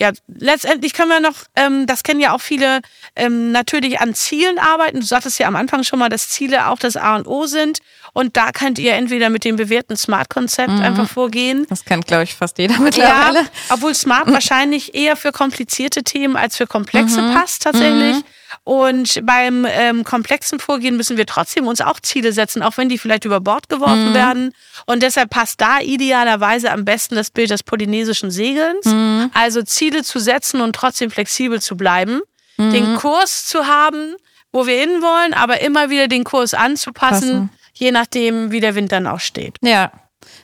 Ja, 0.00 0.10
letztendlich 0.26 0.92
können 0.92 1.10
wir 1.10 1.20
noch, 1.20 1.44
ähm, 1.54 1.86
das 1.86 2.02
kennen 2.02 2.18
ja 2.18 2.34
auch 2.34 2.40
viele, 2.40 2.80
ähm, 3.14 3.52
natürlich 3.52 4.00
an 4.00 4.12
Zielen 4.12 4.58
arbeiten. 4.58 4.98
Du 4.98 5.06
sagtest 5.06 5.38
ja 5.38 5.46
am 5.46 5.54
Anfang 5.54 5.84
schon 5.84 6.00
mal, 6.00 6.08
dass 6.08 6.28
Ziele 6.28 6.66
auch 6.68 6.80
das 6.80 6.96
A 6.96 7.14
und 7.14 7.28
O 7.28 7.46
sind. 7.46 7.78
Und 8.14 8.36
da 8.36 8.52
könnt 8.52 8.78
ihr 8.78 8.94
entweder 8.94 9.28
mit 9.28 9.44
dem 9.44 9.56
bewährten 9.56 9.96
Smart-Konzept 9.96 10.70
mhm. 10.70 10.80
einfach 10.80 11.08
vorgehen. 11.10 11.66
Das 11.68 11.84
kennt, 11.84 12.06
glaube 12.06 12.22
ich, 12.22 12.34
fast 12.34 12.58
jeder 12.58 12.78
mittlerweile. 12.80 13.40
Ja, 13.40 13.48
obwohl 13.70 13.94
Smart 13.94 14.26
wahrscheinlich 14.32 14.94
eher 14.94 15.16
für 15.16 15.32
komplizierte 15.32 16.04
Themen 16.04 16.36
als 16.36 16.56
für 16.56 16.66
komplexe 16.66 17.20
mhm. 17.20 17.34
passt 17.34 17.64
tatsächlich. 17.64 18.16
Mhm. 18.16 18.24
Und 18.62 19.26
beim 19.26 19.66
ähm, 19.68 20.04
komplexen 20.04 20.60
Vorgehen 20.60 20.96
müssen 20.96 21.16
wir 21.16 21.26
trotzdem 21.26 21.66
uns 21.66 21.80
auch 21.80 21.98
Ziele 22.00 22.32
setzen, 22.32 22.62
auch 22.62 22.76
wenn 22.76 22.88
die 22.88 22.98
vielleicht 22.98 23.24
über 23.24 23.40
Bord 23.40 23.68
geworfen 23.68 24.10
mhm. 24.10 24.14
werden. 24.14 24.54
Und 24.86 25.02
deshalb 25.02 25.30
passt 25.30 25.60
da 25.60 25.80
idealerweise 25.80 26.70
am 26.70 26.84
besten 26.84 27.16
das 27.16 27.30
Bild 27.30 27.50
des 27.50 27.64
polynesischen 27.64 28.30
Segelns. 28.30 28.86
Mhm. 28.86 29.30
Also 29.34 29.62
Ziele 29.62 30.04
zu 30.04 30.20
setzen 30.20 30.60
und 30.60 30.74
trotzdem 30.76 31.10
flexibel 31.10 31.60
zu 31.60 31.76
bleiben. 31.76 32.20
Mhm. 32.56 32.72
Den 32.72 32.94
Kurs 32.94 33.46
zu 33.46 33.66
haben, 33.66 34.14
wo 34.52 34.66
wir 34.66 34.78
hinwollen, 34.78 35.34
aber 35.34 35.60
immer 35.60 35.90
wieder 35.90 36.06
den 36.06 36.22
Kurs 36.22 36.54
anzupassen, 36.54 37.48
Passen. 37.48 37.50
Je 37.74 37.90
nachdem, 37.90 38.50
wie 38.50 38.60
der 38.60 38.74
Wind 38.74 38.92
dann 38.92 39.06
auch 39.06 39.20
steht. 39.20 39.56
Ja, 39.62 39.92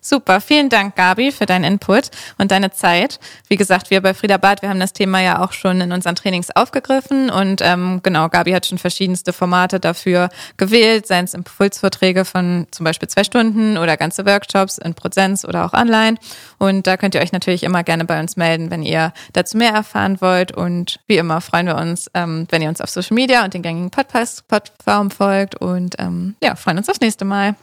Super, 0.01 0.41
vielen 0.41 0.69
Dank, 0.69 0.97
Gabi, 0.97 1.31
für 1.31 1.47
deinen 1.47 1.65
Input 1.65 2.11
und 2.39 2.51
deine 2.51 2.71
Zeit. 2.71 3.21
Wie 3.49 3.57
gesagt, 3.57 3.91
wir 3.91 4.01
bei 4.01 4.15
Frieda 4.15 4.39
Barth, 4.39 4.63
wir 4.63 4.71
haben 4.71 4.81
das 4.81 4.93
Thema 4.93 5.21
ja 5.21 5.43
auch 5.43 5.53
schon 5.53 5.81
in 5.81 5.93
unseren 5.93 6.17
Trainings 6.17 6.51
aufgegriffen 6.51 7.29
und 7.31 7.61
ähm, 7.63 8.01
genau, 8.03 8.29
Gabi 8.29 8.53
hat 8.53 8.67
schon 8.67 8.79
verschiedenste 8.79 9.33
Formate 9.33 9.79
dafür 9.79 10.31
gewählt, 10.57 11.07
seien 11.07 11.27
es 11.27 11.35
Impulsvorträge 11.35 12.25
von 12.25 12.67
zum 12.71 12.85
Beispiel 12.85 13.09
zwei 13.09 13.25
Stunden 13.25 13.77
oder 13.77 13.97
ganze 13.97 14.25
Workshops 14.25 14.79
in 14.79 14.95
Präsenz 14.95 15.45
oder 15.45 15.67
auch 15.67 15.75
online. 15.75 16.17
Und 16.59 16.87
da 16.87 16.97
könnt 16.97 17.15
ihr 17.15 17.21
euch 17.21 17.33
natürlich 17.33 17.63
immer 17.63 17.83
gerne 17.83 18.05
bei 18.05 18.21
uns 18.21 18.37
melden, 18.37 18.71
wenn 18.71 18.83
ihr 18.83 19.13
dazu 19.33 19.57
mehr 19.57 19.73
erfahren 19.73 20.21
wollt. 20.21 20.53
Und 20.53 21.01
wie 21.07 21.17
immer 21.17 21.41
freuen 21.41 21.67
wir 21.67 21.77
uns, 21.77 22.11
ähm, 22.15 22.47
wenn 22.51 22.63
ihr 22.63 22.69
uns 22.69 22.81
auf 22.81 22.91
Social 22.91 23.15
Media 23.15 23.45
und 23.45 23.55
den 23.55 23.63
gängigen 23.63 23.91
Podcast-Plattformen 23.91 25.11
folgt 25.11 25.57
und 25.61 25.97
ähm, 25.99 26.37
ja, 26.43 26.55
freuen 26.57 26.79
uns 26.79 26.89
aufs 26.89 27.01
nächste 27.01 27.25
Mal. 27.25 27.55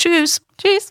Tschüss. 0.00 0.40
Tschüss. 0.56 0.88